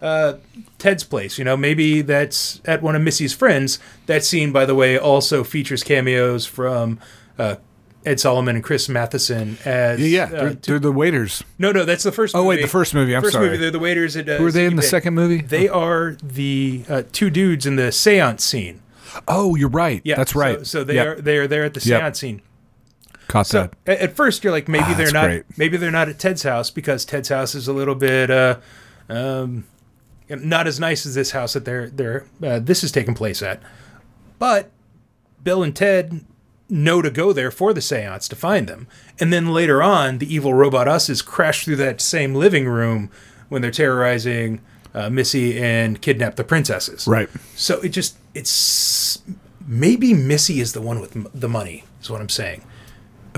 uh, 0.00 0.34
Ted's 0.78 1.04
place. 1.04 1.38
You 1.38 1.44
know, 1.44 1.56
maybe 1.56 2.02
that's 2.02 2.60
at 2.64 2.82
one 2.82 2.94
of 2.96 3.02
Missy's 3.02 3.34
friends. 3.34 3.78
That 4.06 4.24
scene, 4.24 4.52
by 4.52 4.64
the 4.64 4.74
way, 4.74 4.98
also 4.98 5.44
features 5.44 5.82
cameos 5.82 6.46
from. 6.46 6.98
Uh, 7.38 7.56
Ed 8.06 8.20
Solomon 8.20 8.54
and 8.54 8.64
Chris 8.64 8.88
Matheson 8.88 9.58
as 9.66 10.00
Yeah, 10.00 10.24
uh, 10.24 10.28
they're, 10.28 10.54
two- 10.54 10.72
they're 10.72 10.78
the 10.78 10.92
waiters. 10.92 11.42
no, 11.58 11.72
no, 11.72 11.84
that's 11.84 12.04
the 12.04 12.12
first. 12.12 12.34
Oh, 12.34 12.38
movie. 12.38 12.48
wait, 12.56 12.62
the 12.62 12.68
first 12.68 12.94
movie, 12.94 13.14
I'm 13.14 13.20
first 13.22 13.34
sorry. 13.34 13.46
movie. 13.46 13.58
They're 13.58 13.70
the 13.72 13.80
waiters 13.80 14.16
at. 14.16 14.28
Uh, 14.28 14.38
Were 14.40 14.52
they 14.52 14.64
in 14.66 14.76
the 14.76 14.82
Bay. 14.82 14.88
second 14.88 15.14
movie? 15.14 15.42
They 15.42 15.68
are 15.68 16.16
the 16.22 16.84
uh, 16.88 17.02
two 17.12 17.28
dudes 17.28 17.66
in 17.66 17.76
the 17.76 17.88
séance 17.90 18.40
scene. 18.40 18.80
Oh, 19.26 19.56
you're 19.56 19.68
right. 19.68 20.00
Yeah, 20.04 20.14
that's 20.14 20.34
right. 20.34 20.64
So, 20.66 20.84
they 20.84 20.94
Yep. 20.94 21.06
are 21.06 21.20
they 21.20 21.36
are 21.38 21.46
there 21.48 21.64
at 21.64 21.74
the 21.74 21.80
Yep. 21.86 22.00
séance 22.02 22.16
scene. 22.16 22.40
Caught 23.26 23.46
So 23.48 23.70
that. 23.84 24.00
at, 24.00 24.16
first 24.16 24.42
you're 24.42 24.52
like 24.52 24.68
maybe 24.68 24.84
Ah, 24.86 24.94
they're 24.94 25.12
not 25.12 25.26
great. 25.26 25.42
maybe 25.58 25.76
they're 25.76 25.90
not 25.90 26.08
at 26.08 26.18
Ted's 26.18 26.44
house 26.44 26.70
because 26.70 27.04
Ted's 27.04 27.28
house 27.28 27.54
is 27.54 27.68
a 27.68 27.72
little 27.74 27.96
bit 27.96 28.30
uh, 28.30 28.56
um, 29.10 29.64
not 30.28 30.66
as 30.66 30.78
nice 30.78 31.06
as 31.06 31.14
this 31.14 31.30
house 31.30 31.54
that 31.54 31.64
they're 31.64 31.88
they're 31.90 32.26
uh, 32.42 32.58
this 32.58 32.84
is 32.84 32.92
taking 32.92 33.14
place 33.14 33.42
at. 33.42 33.60
But 34.38 34.70
Bill 35.42 35.62
and 35.62 35.74
Ted 35.74 36.24
know 36.68 37.00
to 37.00 37.10
go 37.10 37.32
there 37.32 37.50
for 37.50 37.72
the 37.72 37.80
seance 37.80 38.28
to 38.28 38.36
find 38.36 38.68
them. 38.68 38.86
And 39.18 39.32
then 39.32 39.52
later 39.52 39.82
on, 39.82 40.18
the 40.18 40.32
evil 40.32 40.54
robot 40.54 40.86
us's 40.86 41.22
crash 41.22 41.64
through 41.64 41.76
that 41.76 42.00
same 42.00 42.34
living 42.34 42.66
room 42.68 43.10
when 43.48 43.62
they're 43.62 43.70
terrorizing 43.70 44.60
uh, 44.94 45.08
Missy 45.08 45.58
and 45.58 46.00
kidnap 46.02 46.36
the 46.36 46.44
princesses. 46.44 47.06
Right. 47.06 47.28
So 47.54 47.80
it 47.80 47.90
just, 47.90 48.18
it's 48.34 49.22
maybe 49.66 50.12
Missy 50.12 50.60
is 50.60 50.72
the 50.72 50.82
one 50.82 51.00
with 51.00 51.16
m- 51.16 51.28
the 51.34 51.48
money, 51.48 51.84
is 52.00 52.10
what 52.10 52.20
I'm 52.20 52.28
saying. 52.28 52.64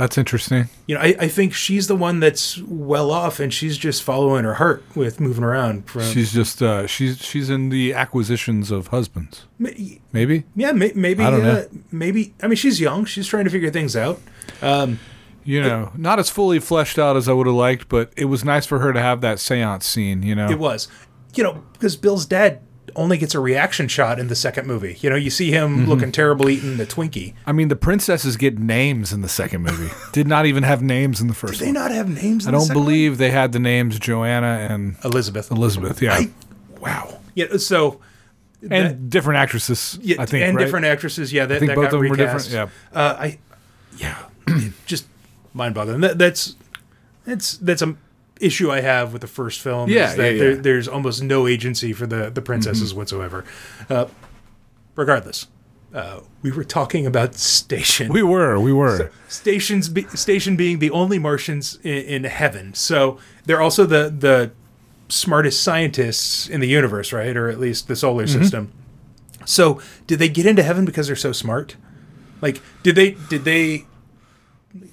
That's 0.01 0.17
interesting. 0.17 0.69
You 0.87 0.95
know, 0.95 1.03
I, 1.03 1.15
I 1.21 1.29
think 1.29 1.53
she's 1.53 1.87
the 1.87 1.95
one 1.95 2.21
that's 2.21 2.57
well 2.63 3.11
off 3.11 3.39
and 3.39 3.53
she's 3.53 3.77
just 3.77 4.03
following 4.03 4.45
her 4.45 4.55
heart 4.55 4.83
with 4.95 5.21
moving 5.21 5.45
around 5.45 5.87
from. 5.91 6.03
She's 6.03 6.33
just 6.33 6.63
uh, 6.63 6.87
she's 6.87 7.19
she's 7.23 7.51
in 7.51 7.69
the 7.69 7.93
acquisitions 7.93 8.71
of 8.71 8.89
husbands. 8.89 9.45
Ma- 9.59 9.69
Maybe 10.13 10.45
yeah, 10.57 10.73
may, 10.73 10.93
maybe. 10.95 11.23
I 11.23 11.31
don't 11.31 11.43
know. 11.43 11.51
uh, 11.51 11.65
maybe. 11.93 12.33
I 12.43 12.47
mean, 12.47 12.57
she's 12.57 12.81
young. 12.81 13.05
She's 13.05 13.27
trying 13.29 13.45
to 13.45 13.51
figure 13.51 13.71
things 13.71 13.95
out. 13.95 14.19
you 15.45 15.61
know 15.63 15.93
not 15.97 16.19
as 16.19 16.31
fully 16.31 16.59
fleshed 16.61 16.99
out 16.99 17.17
as 17.17 17.29
I 17.29 17.33
would 17.35 17.47
have 17.47 17.57
liked, 17.57 17.89
but 17.89 18.11
it 18.17 18.25
was 18.27 18.45
nice 18.45 18.65
for 18.67 18.79
her 18.79 18.93
to 18.95 19.01
have 19.01 19.21
that 19.21 19.37
séance 19.39 19.83
scene. 19.83 20.23
You 20.23 20.35
know, 20.35 20.49
It 20.51 20.59
was, 20.59 20.89
you 21.35 21.43
know, 21.45 21.63
because 21.75 21.97
Bill's 21.97 22.25
dad 22.27 22.61
only 22.97 23.19
gets 23.19 23.35
a 23.35 23.41
reaction 23.41 23.89
shot 23.89 24.19
in 24.19 24.29
the 24.29 24.35
second 24.35 24.67
movie. 24.67 24.97
You 25.01 25.11
know, 25.11 25.17
you 25.17 25.31
see 25.31 25.51
him 25.51 25.79
Mm-hmm. 25.81 25.89
looking 25.89 26.13
terrible 26.13 26.49
eating 26.49 26.77
the 26.77 26.87
Twinkie. 26.87 27.35
I 27.47 27.53
mean, 27.53 27.69
the 27.69 27.77
princesses 27.77 28.37
get 28.37 28.59
names 28.59 29.13
in 29.13 29.23
the 29.23 29.29
second 29.29 29.63
movie. 29.63 29.93
Did 30.13 30.27
not 30.27 30.47
even 30.47 30.63
have 30.63 30.83
names 30.83 31.21
in 31.21 31.29
the 31.29 31.35
first 31.35 31.61
They 31.61 31.67
one. 31.67 31.75
not 31.75 31.91
have 31.91 32.09
names. 32.09 32.47
I 32.47 32.51
don't 32.51 32.73
believe 32.73 33.19
they 33.19 33.31
had 33.31 33.53
the 33.53 33.59
names 33.61 33.99
Joanna 33.99 34.67
and 34.71 34.97
Elizabeth. 35.05 35.51
Elizabeth. 35.51 36.01
Yeah, 36.03 36.15
I, 36.15 36.31
wow. 36.81 37.19
Yeah. 37.35 37.57
So. 37.59 38.01
and 38.63 38.71
that- 38.73 39.11
different 39.11 39.39
actresses. 39.39 39.99
yeah, 40.03 40.17
I 40.21 40.27
think 40.27 40.45
and 40.45 40.57
right? 40.57 40.65
different 40.65 40.87
actresses. 40.87 41.33
Yeah, 41.33 41.47
that, 41.47 41.57
I 41.57 41.59
think 41.59 41.71
that 41.71 41.75
both 41.77 41.85
got 41.85 41.95
of 41.95 42.01
them 42.01 42.11
were 42.11 42.17
different. 42.17 42.49
Yeah. 42.51 42.69
Uh, 42.93 43.17
I, 43.19 43.39
yeah, 43.97 44.19
just 44.87 45.07
mind-boggling. 45.55 46.01
That, 46.01 46.19
that's 46.19 46.57
that's 47.25 47.57
that's 47.59 47.83
a 47.83 47.97
issue 48.41 48.71
I 48.71 48.81
have 48.81 49.13
with 49.13 49.23
the 49.23 49.29
first 49.29 49.61
film. 49.61 49.89
is 49.91 50.17
that 50.17 50.33
yeah, 50.33 50.39
there- 50.39 50.57
there's 50.57 50.89
almost 50.89 51.23
no 51.23 51.47
agency 51.47 51.93
for 51.93 52.07
the 52.07 52.31
the 52.31 52.43
princesses 52.43 52.93
whatsoever. 52.95 53.45
Uh, 53.89 54.07
regardless, 54.97 55.47
uh, 55.95 56.21
we 56.43 56.51
were 56.51 56.65
talking 56.65 57.07
about 57.07 57.35
Station. 57.35 58.13
We 58.13 58.23
were, 58.23 58.59
we 58.61 58.73
were. 58.73 59.11
Stations 59.29 59.89
be, 59.89 60.05
Station 60.15 60.57
being 60.57 60.79
the 60.79 60.91
only 60.91 61.19
Martians 61.19 61.79
in, 61.83 61.93
in 62.05 62.25
heaven, 62.25 62.75
so 62.75 63.19
they're 63.47 63.61
also 63.63 63.87
the 63.87 64.15
the 64.17 64.51
smartest 65.09 65.63
scientists 65.63 66.49
in 66.49 66.61
the 66.61 66.69
universe, 66.69 67.13
right? 67.13 67.37
Or 67.37 67.49
at 67.49 67.59
least 67.59 67.89
the 67.89 67.97
solar 67.97 68.25
Mm-hmm. 68.27 68.41
system. 68.43 68.73
So, 69.45 69.81
did 70.07 70.19
they 70.21 70.29
get 70.29 70.47
into 70.47 70.63
heaven 70.63 70.85
because 70.85 71.07
they're 71.09 71.17
so 71.17 71.33
smart? 71.33 71.75
Like, 72.41 72.61
did 72.83 72.95
they 72.95 73.13
did 73.29 73.45
they 73.45 73.87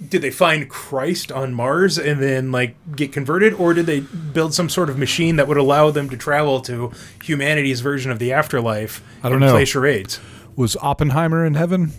did 0.09 0.21
they 0.21 0.31
find 0.31 0.67
Christ 0.69 1.31
on 1.31 1.53
Mars 1.53 1.99
and 1.99 2.21
then 2.21 2.51
like 2.51 2.75
get 2.95 3.11
converted, 3.11 3.53
or 3.53 3.73
did 3.73 3.85
they 3.85 3.99
build 3.99 4.53
some 4.53 4.69
sort 4.69 4.89
of 4.89 4.97
machine 4.97 5.35
that 5.35 5.47
would 5.47 5.57
allow 5.57 5.91
them 5.91 6.09
to 6.09 6.17
travel 6.17 6.61
to 6.61 6.91
humanity's 7.23 7.81
version 7.81 8.09
of 8.11 8.17
the 8.19 8.33
afterlife 8.33 9.03
I 9.23 9.29
don't 9.29 9.39
know. 9.39 9.51
play 9.51 9.65
charades? 9.65 10.19
Was 10.55 10.75
Oppenheimer 10.77 11.45
in 11.45 11.53
heaven? 11.53 11.91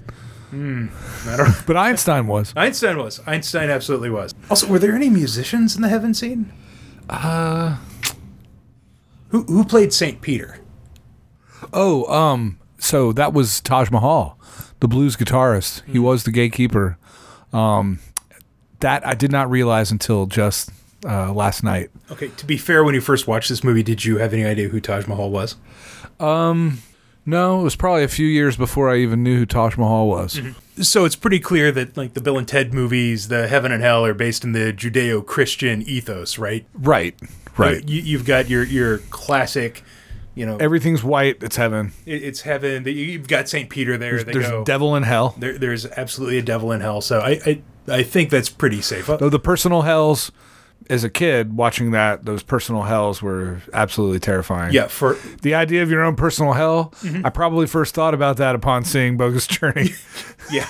I 0.50 1.36
don't. 1.36 1.54
But 1.66 1.76
Einstein 1.76 2.26
was. 2.26 2.52
Einstein 2.56 2.98
was. 2.98 3.20
Einstein 3.26 3.70
absolutely 3.70 4.10
was. 4.10 4.34
Also, 4.50 4.66
were 4.66 4.78
there 4.78 4.94
any 4.94 5.10
musicians 5.10 5.76
in 5.76 5.82
the 5.82 5.88
heaven 5.88 6.14
scene? 6.14 6.52
Uh, 7.08 7.76
who 9.28 9.44
who 9.44 9.64
played 9.64 9.92
Saint 9.92 10.20
Peter? 10.20 10.58
Oh, 11.72 12.04
um, 12.12 12.58
so 12.78 13.12
that 13.12 13.32
was 13.32 13.60
Taj 13.60 13.90
Mahal, 13.90 14.38
the 14.80 14.88
blues 14.88 15.16
guitarist. 15.16 15.82
He 15.86 15.98
was 15.98 16.24
the 16.24 16.30
gatekeeper. 16.32 16.98
Um, 17.52 17.98
that 18.80 19.06
I 19.06 19.14
did 19.14 19.32
not 19.32 19.50
realize 19.50 19.90
until 19.90 20.26
just 20.26 20.70
uh, 21.04 21.32
last 21.32 21.62
night. 21.64 21.90
Okay, 22.10 22.28
to 22.28 22.46
be 22.46 22.56
fair, 22.56 22.84
when 22.84 22.94
you 22.94 23.00
first 23.00 23.26
watched 23.26 23.48
this 23.48 23.64
movie, 23.64 23.82
did 23.82 24.04
you 24.04 24.18
have 24.18 24.32
any 24.32 24.44
idea 24.44 24.68
who 24.68 24.80
Taj 24.80 25.06
Mahal 25.06 25.30
was? 25.30 25.56
Um, 26.20 26.78
No, 27.26 27.60
it 27.60 27.64
was 27.64 27.76
probably 27.76 28.04
a 28.04 28.08
few 28.08 28.26
years 28.26 28.56
before 28.56 28.88
I 28.90 28.96
even 28.98 29.22
knew 29.22 29.38
who 29.38 29.46
Taj 29.46 29.76
Mahal 29.76 30.08
was. 30.08 30.40
So 30.80 31.04
it's 31.04 31.16
pretty 31.16 31.40
clear 31.40 31.70
that 31.72 31.96
like 31.96 32.14
the 32.14 32.20
Bill 32.20 32.38
and 32.38 32.46
Ted 32.48 32.72
movies, 32.72 33.28
the 33.28 33.48
Heaven 33.48 33.70
and 33.72 33.82
Hell, 33.82 34.04
are 34.06 34.14
based 34.14 34.44
in 34.44 34.52
the 34.52 34.72
Judeo-Christian 34.72 35.82
ethos, 35.82 36.38
right? 36.38 36.64
Right, 36.74 37.14
right. 37.56 37.86
You, 37.88 38.00
you've 38.00 38.24
got 38.24 38.48
your 38.48 38.62
your 38.64 38.98
classic, 39.10 39.82
you 40.38 40.46
know, 40.46 40.56
Everything's 40.58 41.02
white. 41.02 41.42
It's 41.42 41.56
heaven. 41.56 41.92
it- 42.06 42.22
it's 42.22 42.42
heaven. 42.42 42.84
You've 42.86 43.28
got 43.28 43.48
Saint 43.48 43.68
Peter 43.70 43.98
there. 43.98 44.22
they 44.22 44.32
There's 44.32 44.48
go. 44.48 44.62
a 44.62 44.64
devil 44.64 44.94
in 44.96 45.02
hell. 45.02 45.34
there, 45.38 45.58
there's 45.58 45.84
absolutely 45.86 46.38
a 46.38 46.42
devil 46.42 46.72
in 46.72 46.80
hell. 46.80 47.00
So 47.00 47.20
I 47.20 47.40
I, 47.44 47.62
I 47.88 48.02
think 48.02 48.30
that's 48.30 48.48
pretty 48.48 48.80
safe. 48.80 49.06
Though 49.06 49.28
the 49.30 49.38
personal 49.38 49.82
hells, 49.82 50.30
as 50.90 51.04
a 51.04 51.10
kid 51.10 51.56
watching 51.56 51.90
that, 51.90 52.24
those 52.24 52.42
personal 52.42 52.82
hells 52.82 53.20
were 53.20 53.60
absolutely 53.74 54.20
terrifying. 54.20 54.72
Yeah, 54.72 54.86
for 54.86 55.16
The 55.42 55.54
idea 55.54 55.82
of 55.82 55.90
your 55.90 56.02
own 56.04 56.14
personal 56.16 56.52
hell, 56.52 56.92
Mm-hmm. 57.02 57.26
I 57.26 57.30
probably 57.30 57.66
first 57.66 57.94
thought 57.94 58.14
about 58.14 58.36
that 58.38 58.54
upon 58.54 58.84
seeing 58.84 59.16
Bogus 59.16 59.46
Journey. 59.46 59.90
yeah. 60.52 60.66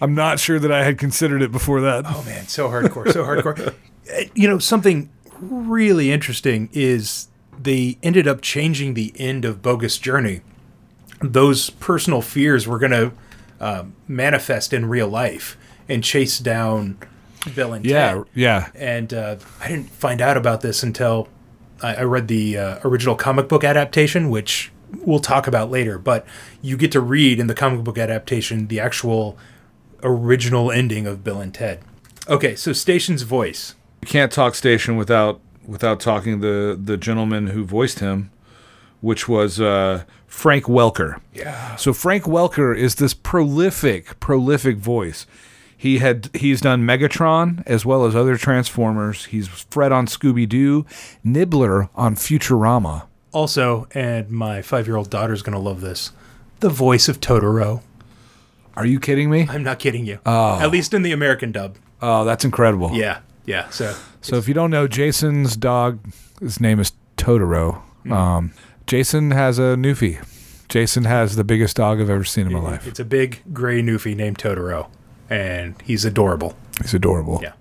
I'm 0.00 0.14
not 0.14 0.38
sure 0.40 0.58
that 0.58 0.72
I 0.72 0.84
had 0.84 0.98
considered 0.98 1.42
it 1.42 1.52
before 1.52 1.80
that. 1.82 2.04
Oh 2.06 2.22
man, 2.24 2.46
so 2.48 2.68
hardcore, 2.68 3.12
so 3.12 3.24
hardcore. 3.24 3.74
Uh, 4.08 4.22
You 4.34 4.46
know, 4.48 4.60
something 4.60 5.10
really 5.40 6.12
interesting 6.12 6.68
is 6.72 7.26
they 7.58 7.98
ended 8.02 8.26
up 8.26 8.40
changing 8.40 8.94
the 8.94 9.12
end 9.16 9.44
of 9.44 9.62
Bogus 9.62 9.98
Journey. 9.98 10.40
Those 11.20 11.70
personal 11.70 12.22
fears 12.22 12.66
were 12.66 12.78
going 12.78 12.92
to 12.92 13.12
um, 13.60 13.94
manifest 14.06 14.72
in 14.72 14.86
real 14.86 15.08
life 15.08 15.56
and 15.88 16.04
chase 16.04 16.38
down 16.38 16.98
Bill 17.54 17.72
and 17.72 17.84
yeah, 17.86 18.14
Ted. 18.14 18.24
yeah. 18.34 18.70
And 18.74 19.14
uh, 19.14 19.36
I 19.60 19.68
didn't 19.68 19.90
find 19.90 20.20
out 20.20 20.36
about 20.36 20.60
this 20.60 20.82
until 20.82 21.28
I, 21.82 21.96
I 21.96 22.02
read 22.02 22.28
the 22.28 22.58
uh, 22.58 22.78
original 22.84 23.14
comic 23.14 23.48
book 23.48 23.64
adaptation, 23.64 24.30
which 24.30 24.72
we'll 25.04 25.20
talk 25.20 25.46
about 25.46 25.70
later. 25.70 25.98
But 25.98 26.26
you 26.60 26.76
get 26.76 26.92
to 26.92 27.00
read 27.00 27.38
in 27.38 27.46
the 27.46 27.54
comic 27.54 27.84
book 27.84 27.98
adaptation 27.98 28.66
the 28.66 28.80
actual 28.80 29.38
original 30.02 30.70
ending 30.70 31.06
of 31.06 31.24
Bill 31.24 31.40
and 31.40 31.54
Ted. 31.54 31.80
Okay, 32.28 32.56
so 32.56 32.72
Station's 32.72 33.22
voice. 33.22 33.74
You 34.02 34.08
can't 34.08 34.32
talk 34.32 34.54
Station 34.54 34.96
without 34.96 35.40
without 35.66 36.00
talking 36.00 36.40
the 36.40 36.78
the 36.82 36.96
gentleman 36.96 37.48
who 37.48 37.64
voiced 37.64 37.98
him, 37.98 38.30
which 39.00 39.28
was 39.28 39.60
uh, 39.60 40.04
Frank 40.26 40.64
Welker. 40.64 41.20
Yeah. 41.34 41.76
So 41.76 41.92
Frank 41.92 42.24
Welker 42.24 42.76
is 42.76 42.96
this 42.96 43.14
prolific, 43.14 44.18
prolific 44.20 44.76
voice. 44.76 45.26
He 45.76 45.98
had 45.98 46.30
he's 46.34 46.60
done 46.60 46.86
Megatron 46.86 47.62
as 47.66 47.84
well 47.84 48.06
as 48.06 48.16
other 48.16 48.36
Transformers. 48.36 49.26
He's 49.26 49.48
Fred 49.48 49.92
on 49.92 50.06
Scooby 50.06 50.48
Doo, 50.48 50.86
Nibbler 51.22 51.90
on 51.94 52.14
Futurama. 52.16 53.06
Also, 53.32 53.86
and 53.92 54.30
my 54.30 54.62
five 54.62 54.86
year 54.86 54.96
old 54.96 55.10
daughter's 55.10 55.42
going 55.42 55.52
to 55.52 55.58
love 55.58 55.82
this 55.82 56.12
the 56.60 56.70
voice 56.70 57.08
of 57.08 57.20
Totoro. 57.20 57.82
Are 58.76 58.86
you 58.86 59.00
kidding 59.00 59.30
me? 59.30 59.46
I'm 59.48 59.62
not 59.62 59.78
kidding 59.78 60.04
you. 60.06 60.18
Oh. 60.26 60.60
At 60.60 60.70
least 60.70 60.92
in 60.94 61.02
the 61.02 61.12
American 61.12 61.52
dub. 61.52 61.76
Oh, 62.02 62.24
that's 62.24 62.44
incredible. 62.44 62.92
Yeah. 62.92 63.20
Yeah. 63.46 63.68
So, 63.70 63.94
So 64.26 64.36
if 64.36 64.48
you 64.48 64.54
don't 64.54 64.70
know, 64.70 64.88
Jason's 64.88 65.56
dog, 65.56 66.00
his 66.40 66.60
name 66.60 66.80
is 66.80 66.92
Totoro. 67.16 67.80
Hmm. 68.02 68.12
Um, 68.12 68.52
Jason 68.86 69.30
has 69.30 69.58
a 69.60 69.76
Newfie. 69.76 70.24
Jason 70.68 71.04
has 71.04 71.36
the 71.36 71.44
biggest 71.44 71.76
dog 71.76 72.00
I've 72.00 72.10
ever 72.10 72.24
seen 72.24 72.48
in 72.48 72.52
my 72.52 72.58
life. 72.58 72.86
it's 72.88 72.98
a 72.98 73.04
big 73.04 73.40
gray 73.52 73.80
Newfie 73.82 74.16
named 74.16 74.38
Totoro, 74.38 74.88
and 75.30 75.80
he's 75.82 76.04
adorable. 76.04 76.56
He's 76.82 76.92
adorable. 76.92 77.38
Yeah. 77.40 77.52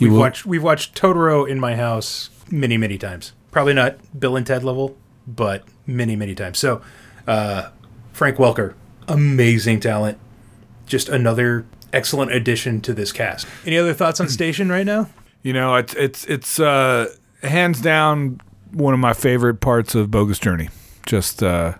We've 0.00 0.10
will- 0.12 0.18
watched 0.18 0.46
we've 0.46 0.62
watched 0.62 0.94
Totoro 0.98 1.46
in 1.46 1.60
my 1.60 1.76
house 1.76 2.30
many 2.50 2.78
many 2.78 2.96
times. 2.96 3.32
Probably 3.50 3.74
not 3.74 3.98
Bill 4.18 4.34
and 4.34 4.46
Ted 4.46 4.64
level, 4.64 4.96
but 5.26 5.64
many 5.86 6.16
many 6.16 6.34
times. 6.34 6.58
So, 6.58 6.80
uh, 7.26 7.68
Frank 8.12 8.38
Welker, 8.38 8.72
amazing 9.08 9.80
talent. 9.80 10.16
Just 10.86 11.10
another 11.10 11.66
excellent 11.92 12.32
addition 12.32 12.80
to 12.80 12.94
this 12.94 13.12
cast. 13.12 13.46
Any 13.66 13.76
other 13.76 13.92
thoughts 13.92 14.20
on 14.20 14.28
Station 14.40 14.70
right 14.70 14.86
now? 14.86 15.10
You 15.44 15.52
know, 15.52 15.76
it's 15.76 15.94
it's 15.94 16.24
it's 16.24 16.58
uh, 16.58 17.14
hands 17.42 17.80
down 17.80 18.40
one 18.72 18.92
of 18.94 18.98
my 18.98 19.12
favorite 19.12 19.60
parts 19.60 19.94
of 19.94 20.10
Bogus 20.10 20.38
Journey. 20.40 20.70
Just 21.06 21.42
uh, 21.42 21.74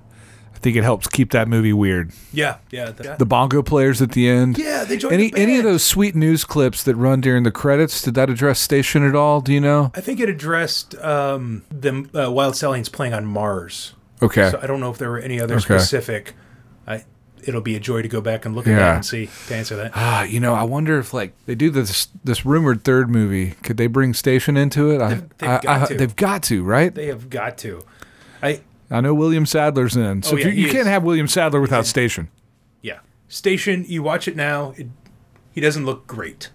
I 0.54 0.58
think 0.58 0.76
it 0.76 0.84
helps 0.84 1.08
keep 1.08 1.32
that 1.32 1.48
movie 1.48 1.72
weird. 1.72 2.12
Yeah, 2.32 2.58
yeah, 2.70 2.90
the, 2.90 3.16
The 3.18 3.24
bongo 3.26 3.62
players 3.62 4.00
at 4.02 4.12
the 4.12 4.28
end. 4.28 4.58
yeah. 4.58 4.84
They 4.84 4.96
joined 4.98 5.14
Any 5.14 5.30
the 5.30 5.40
any 5.40 5.56
of 5.56 5.64
those 5.64 5.82
sweet 5.82 6.14
news 6.14 6.44
clips 6.44 6.84
that 6.84 6.94
run 6.94 7.20
during 7.22 7.42
the 7.42 7.50
credits? 7.50 8.02
Did 8.02 8.14
that 8.14 8.28
address 8.30 8.60
Station 8.60 9.02
at 9.08 9.16
all? 9.16 9.40
Do 9.40 9.52
you 9.52 9.60
know? 9.60 9.90
I 9.94 10.00
think 10.02 10.20
it 10.20 10.28
addressed 10.28 10.94
um, 10.96 11.64
them 11.70 12.10
uh, 12.14 12.30
Wild 12.30 12.56
Stallions 12.56 12.88
playing 12.90 13.14
on 13.14 13.24
Mars. 13.24 13.94
Okay. 14.22 14.50
So 14.50 14.60
I 14.62 14.66
don't 14.66 14.80
know 14.80 14.90
if 14.90 14.98
there 14.98 15.10
were 15.10 15.18
any 15.18 15.40
other 15.40 15.54
Okay. 15.54 15.62
specific. 15.64 16.34
It'll 17.46 17.60
be 17.60 17.76
a 17.76 17.80
joy 17.80 18.02
to 18.02 18.08
go 18.08 18.20
back 18.20 18.44
and 18.44 18.54
look 18.54 18.66
at 18.66 18.70
Yeah. 18.70 18.78
that 18.78 18.94
and 18.96 19.04
see 19.06 19.28
to 19.48 19.54
answer 19.54 19.76
that. 19.76 19.92
Ah, 19.94 20.22
you 20.24 20.40
know, 20.40 20.54
I 20.54 20.62
wonder 20.64 20.98
if 20.98 21.12
like 21.14 21.32
they 21.46 21.54
do 21.54 21.70
this 21.70 22.08
this 22.24 22.44
rumored 22.46 22.84
third 22.84 23.10
movie, 23.10 23.52
could 23.62 23.76
they 23.76 23.86
bring 23.86 24.14
Station 24.14 24.56
into 24.56 24.90
it? 24.90 25.00
I, 25.00 25.08
They've- 25.14 25.28
they've 25.38 25.48
I- 25.50 25.60
got 25.60 25.82
I- 25.82 25.86
to. 25.86 25.94
They've 25.94 26.16
got 26.16 26.42
to, 26.44 26.62
right? 26.64 26.94
They 26.94 27.06
have 27.06 27.28
got 27.30 27.58
to. 27.58 27.82
I 28.42 28.60
I 28.90 29.00
know 29.00 29.14
William 29.14 29.46
Sadler's 29.46 29.96
in, 29.96 30.22
so 30.22 30.34
Oh, 30.34 30.38
yeah, 30.38 30.48
you, 30.48 30.64
you 30.66 30.70
can't 30.70 30.86
have 30.86 31.02
William 31.02 31.26
Sadler 31.28 31.60
without 31.60 31.86
Station. 31.86 32.28
yeah. 32.82 32.98
Station. 33.28 33.84
You 33.88 34.02
watch 34.02 34.28
it 34.28 34.36
now. 34.36 34.74
It, 34.76 34.88
he 35.52 35.60
doesn't 35.60 35.86
look 35.86 36.06
great, 36.06 36.50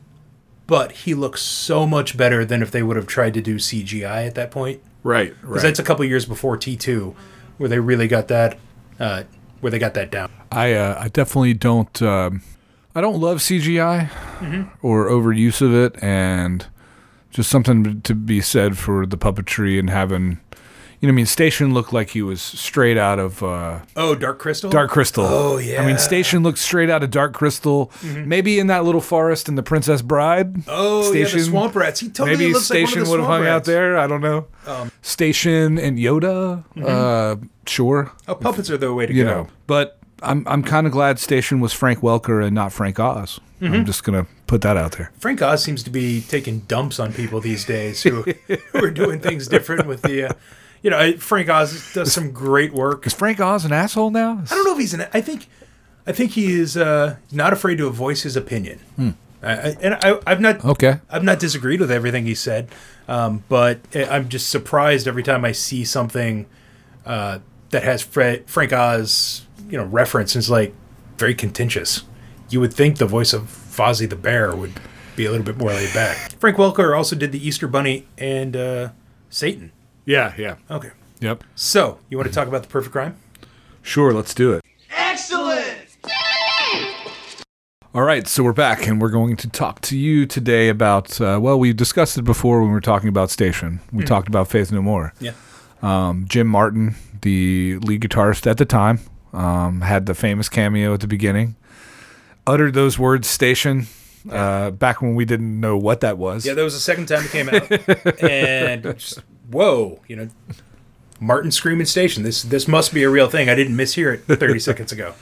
but 0.68 0.92
he 0.92 1.14
looks 1.14 1.42
so 1.42 1.86
much 1.88 2.16
better 2.18 2.46
than 2.46 2.62
if 2.62 2.70
they 2.72 2.84
would 2.84 2.96
have 2.98 3.08
tried 3.08 3.34
to 3.34 3.42
do 3.42 3.56
CGI 3.56 4.28
at 4.28 4.36
that 4.36 4.52
point. 4.52 4.82
Right, 5.02 5.34
Because 5.42 5.64
that's 5.64 5.80
a 5.80 5.84
couple 5.84 6.04
years 6.06 6.26
before 6.26 6.58
T 6.58 6.76
two, 6.76 7.16
where 7.58 7.70
they 7.70 7.80
really 7.80 8.08
got 8.08 8.28
that. 8.28 8.58
Uh, 9.00 9.24
where 9.62 9.72
they 9.72 9.80
got 9.80 9.94
that 9.96 10.12
down. 10.12 10.32
I 10.52 10.74
uh, 10.74 10.96
I 11.00 11.08
definitely 11.10 11.54
don't 11.54 12.02
um, 12.02 12.42
I 12.96 13.02
don't 13.02 13.20
love 13.20 13.38
CGI 13.40 14.10
Mm-hmm. 14.40 14.86
or 14.86 15.10
overuse 15.10 15.62
of 15.62 15.74
it, 15.74 16.02
and 16.02 16.66
just 17.30 17.50
something 17.50 18.02
to 18.02 18.16
be 18.16 18.40
said 18.42 18.78
for 18.78 19.06
the 19.06 19.18
puppetry 19.18 19.78
and 19.80 19.90
having. 19.90 20.40
You 21.02 21.08
know, 21.08 21.12
what 21.12 21.16
I 21.16 21.16
mean, 21.16 21.26
Station 21.28 21.74
looked 21.74 21.94
like 21.94 22.10
he 22.10 22.22
was 22.22 22.42
straight 22.42 22.98
out 22.98 23.20
of 23.20 23.42
uh, 23.42 23.80
Oh, 23.96 24.16
Dark 24.16 24.38
Crystal. 24.40 24.70
Dark 24.70 24.92
Crystal. 24.92 25.24
Oh, 25.26 25.58
yeah. 25.58 25.82
I 25.82 25.86
mean, 25.86 25.98
Station 25.98 26.44
looked 26.44 26.58
straight 26.58 26.90
out 26.90 27.04
of 27.04 27.10
Dark 27.12 27.34
Crystal. 27.34 27.90
Maybe 28.04 28.60
in 28.60 28.68
that 28.68 28.84
little 28.84 29.00
forest 29.00 29.48
in 29.48 29.56
the 29.56 29.64
Princess 29.64 30.02
Bride. 30.02 30.58
Oh, 30.68 31.14
yeah, 31.14 31.24
the 31.26 31.40
swamp 31.40 31.74
rats. 31.76 32.02
He 32.02 32.10
totally 32.10 32.38
Maybe 32.38 32.54
looks 32.54 32.66
Station 32.66 33.02
like 33.04 33.10
would 33.12 33.20
have 33.22 33.30
hung 33.30 33.42
out 33.44 33.66
rats. 33.66 33.68
Um, 33.70 33.74
there. 33.74 33.98
I 33.98 34.08
don't 34.08 34.22
know. 34.22 34.48
Station 35.02 35.78
and 35.80 35.98
Yoda. 35.98 36.64
Uh, 36.84 37.38
sure. 37.66 38.12
Oh, 38.28 38.36
puppets 38.36 38.70
are 38.70 38.78
the 38.78 38.94
way 38.94 39.06
to 39.06 39.14
You 39.14 39.24
go. 39.24 39.30
know, 39.30 39.48
but 39.68 40.00
I'm 40.22 40.46
I'm 40.48 40.64
kind 40.64 40.86
of 40.86 40.92
glad 40.92 41.18
Station 41.18 41.60
was 41.62 41.72
Frank 41.72 42.00
Welker 42.00 42.44
and 42.46 42.54
not 42.54 42.74
Frank 42.74 43.00
Oz. 43.00 43.40
Mm-hmm. 43.62 43.74
I'm 43.74 43.86
just 43.86 44.04
gonna 44.04 44.28
put 44.48 44.62
that 44.64 44.76
out 44.76 44.94
there. 44.94 45.12
Frank 45.20 45.42
Oz 45.42 45.64
seems 45.64 45.82
to 45.84 45.90
be 45.90 46.22
taking 46.22 46.60
dumps 46.62 47.00
on 47.00 47.14
people 47.14 47.40
these 47.40 47.64
days 47.66 48.04
who, 48.04 48.24
who 48.48 48.84
are 48.84 48.92
doing 48.92 49.20
things 49.22 49.48
different 49.48 49.86
with 49.88 50.02
the, 50.02 50.30
uh, 50.30 50.34
you 50.82 50.90
know, 50.90 51.14
Frank 51.18 51.50
Oz 51.50 51.94
does 51.94 52.14
some 52.14 52.32
great 52.32 52.74
work. 52.74 53.06
Is 53.08 53.14
Frank 53.14 53.40
Oz 53.40 53.66
an 53.66 53.72
asshole 53.74 54.12
now? 54.12 54.42
I 54.50 54.56
don't 54.56 54.66
know 54.66 54.74
if 54.74 54.80
he's 54.80 54.94
an. 54.94 55.08
I 55.14 55.22
think, 55.22 55.48
I 56.08 56.12
think 56.12 56.32
he 56.32 56.54
is 56.60 56.78
uh, 56.78 57.18
not 57.32 57.54
afraid 57.54 57.78
to 57.80 57.90
voice 57.90 58.24
his 58.24 58.36
opinion. 58.36 58.80
I, 59.42 59.52
I, 59.52 59.56
and 59.82 59.94
I, 59.96 60.20
I've 60.28 60.42
not, 60.42 60.64
Okay. 60.66 61.00
I've 61.10 61.24
not 61.24 61.40
disagreed 61.40 61.80
with 61.80 61.92
everything 61.92 62.26
he 62.26 62.36
said, 62.36 62.70
um, 63.08 63.44
but 63.50 63.80
I'm 63.96 64.30
just 64.30 64.50
surprised 64.50 65.08
every 65.08 65.24
time 65.24 65.46
I 65.46 65.52
see 65.54 65.86
something 65.86 66.46
uh, 67.06 67.40
that 67.70 67.84
has 67.84 68.02
Fred, 68.02 68.50
Frank 68.50 68.74
Oz, 68.74 69.46
you 69.70 69.78
know, 69.78 69.86
reference. 69.86 70.36
And 70.36 70.42
it's 70.42 70.50
like 70.50 70.74
very 71.18 71.36
contentious. 71.36 72.04
You 72.50 72.60
would 72.62 72.74
think 72.74 72.98
the 72.98 73.06
voice 73.06 73.32
of 73.34 73.44
Fozzie 73.44 74.10
the 74.10 74.16
Bear 74.16 74.56
would 74.56 74.74
be 75.16 75.26
a 75.26 75.32
little 75.32 75.46
bit 75.46 75.58
more 75.58 75.70
laid 75.70 75.94
back. 75.94 76.18
Frank 76.40 76.58
Welker 76.58 76.98
also 76.98 77.16
did 77.16 77.32
the 77.32 77.46
Easter 77.46 77.68
Bunny 77.68 78.08
and 78.18 78.56
uh, 78.56 78.90
Satan. 79.30 79.72
Yeah, 80.10 80.34
yeah. 80.40 80.56
Okay, 80.72 80.90
Yep. 81.20 81.44
so 81.54 82.00
you 82.10 82.18
want 82.18 82.28
to 82.28 82.34
talk 82.34 82.48
about 82.48 82.64
the 82.64 82.68
perfect 82.68 82.92
crime? 82.94 83.16
Sure, 83.84 84.12
let's 84.12 84.34
do 84.34 84.54
it. 84.54 84.64
Excellent! 84.90 85.76
All 87.94 88.02
right, 88.02 88.28
so 88.28 88.42
we're 88.44 88.52
back, 88.54 88.88
and 88.88 89.00
we're 89.00 89.10
going 89.12 89.36
to 89.38 89.48
talk 89.48 89.82
to 89.82 89.96
you 89.96 90.26
today 90.26 90.68
about. 90.70 91.22
Uh, 91.22 91.38
well, 91.40 91.60
we 91.60 91.74
discussed 91.74 92.18
it 92.18 92.24
before 92.24 92.60
when 92.62 92.70
we 92.70 92.74
were 92.74 92.82
talking 92.82 93.08
about 93.08 93.30
Station. 93.30 93.82
We 93.94 94.04
talked 94.04 94.28
about 94.28 94.48
Faith 94.48 94.72
No 94.72 94.82
More. 94.82 95.14
Yeah. 95.20 95.34
Um, 95.84 96.26
Jim 96.28 96.48
Martin, 96.48 96.96
the 97.22 97.78
lead 97.84 98.02
guitarist 98.02 98.48
at 98.50 98.58
the 98.58 98.66
time, 98.66 99.02
um, 99.32 99.82
had 99.82 100.08
the 100.08 100.16
famous 100.16 100.50
cameo 100.50 100.96
at 100.96 101.02
the 101.02 101.08
beginning. 101.08 101.56
Uttered 102.48 102.74
those 102.74 102.98
words, 102.98 103.28
"Station," 103.28 103.86
uh, 104.32 104.72
back 104.72 105.04
when 105.04 105.14
we 105.14 105.24
didn't 105.26 105.60
know 105.60 105.78
what 105.78 106.00
that 106.02 106.18
was. 106.18 106.48
Yeah, 106.48 106.56
that 106.56 106.64
was 106.64 106.74
the 106.74 106.80
second 106.80 107.06
time 107.08 107.26
it 107.26 107.30
came 107.32 107.50
out, 107.50 108.20
and 108.24 108.84
just, 108.98 109.20
whoa, 109.52 110.00
you 110.08 110.16
know, 110.16 110.30
Martin 111.20 111.52
screaming 111.52 111.86
station. 111.86 112.24
This 112.24 112.44
this 112.44 112.68
must 112.68 112.94
be 112.94 113.04
a 113.04 113.10
real 113.10 113.30
thing. 113.30 113.50
I 113.50 113.56
didn't 113.56 113.76
mishear 113.76 114.14
it 114.14 114.22
30 114.40 114.60
seconds 114.70 114.92
ago. 114.92 115.14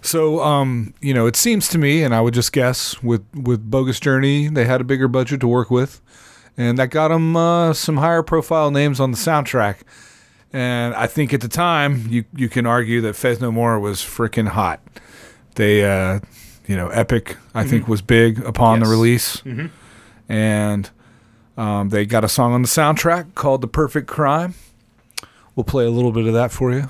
So, 0.00 0.40
um, 0.40 0.94
you 1.00 1.12
know, 1.12 1.26
it 1.26 1.34
seems 1.36 1.68
to 1.68 1.78
me, 1.78 2.02
and 2.04 2.14
I 2.14 2.20
would 2.20 2.34
just 2.34 2.52
guess 2.52 3.02
with 3.02 3.24
with 3.34 3.68
Bogus 3.70 3.98
Journey, 4.00 4.48
they 4.48 4.64
had 4.64 4.80
a 4.80 4.84
bigger 4.84 5.08
budget 5.08 5.40
to 5.40 5.48
work 5.48 5.70
with, 5.70 6.00
and 6.56 6.78
that 6.78 6.88
got 6.90 7.08
them 7.08 7.36
uh, 7.36 7.72
some 7.72 7.96
higher 7.96 8.22
profile 8.22 8.70
names 8.70 9.00
on 9.00 9.10
the 9.10 9.16
soundtrack. 9.16 9.78
And 10.52 10.94
I 10.94 11.06
think 11.06 11.34
at 11.34 11.40
the 11.40 11.48
time, 11.48 12.06
you 12.08 12.24
you 12.34 12.48
can 12.48 12.64
argue 12.64 13.00
that 13.02 13.14
Faith 13.16 13.40
No 13.40 13.50
More 13.52 13.78
was 13.78 13.98
freaking 13.98 14.48
hot. 14.48 14.80
They, 15.56 15.84
uh, 15.84 16.20
you 16.68 16.76
know, 16.76 16.88
Epic, 16.88 17.36
I 17.52 17.64
think, 17.64 17.88
was 17.88 18.00
big 18.00 18.38
upon 18.44 18.78
the 18.78 18.86
Yes. 18.86 18.90
release, 18.92 19.42
and 20.28 20.90
um, 21.58 21.90
they 21.90 22.06
got 22.06 22.24
a 22.24 22.28
song 22.28 22.54
on 22.54 22.62
the 22.62 22.68
soundtrack 22.68 23.34
called 23.34 23.60
"The 23.60 23.68
Perfect 23.68 24.06
Crime." 24.06 24.54
We'll 25.54 25.64
play 25.64 25.84
a 25.84 25.90
little 25.90 26.12
bit 26.12 26.26
of 26.26 26.32
that 26.32 26.52
for 26.52 26.72
you. 26.72 26.88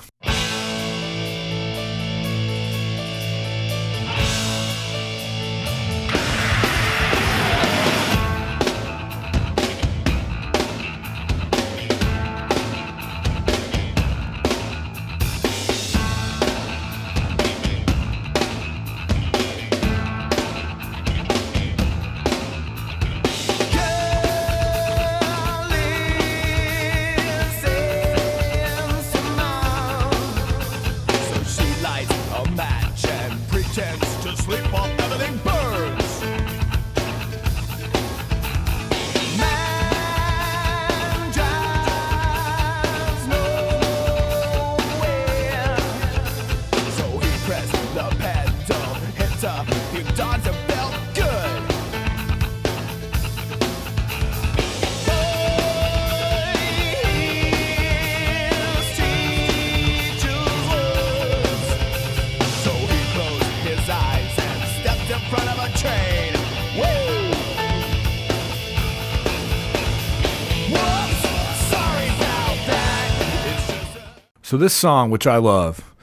So 74.49 74.57
this 74.57 74.73
song, 74.73 75.11
which 75.11 75.27
I 75.27 75.37
love, 75.37 75.95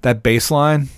that 0.00 0.24
bass 0.24 0.50
line 0.50 0.88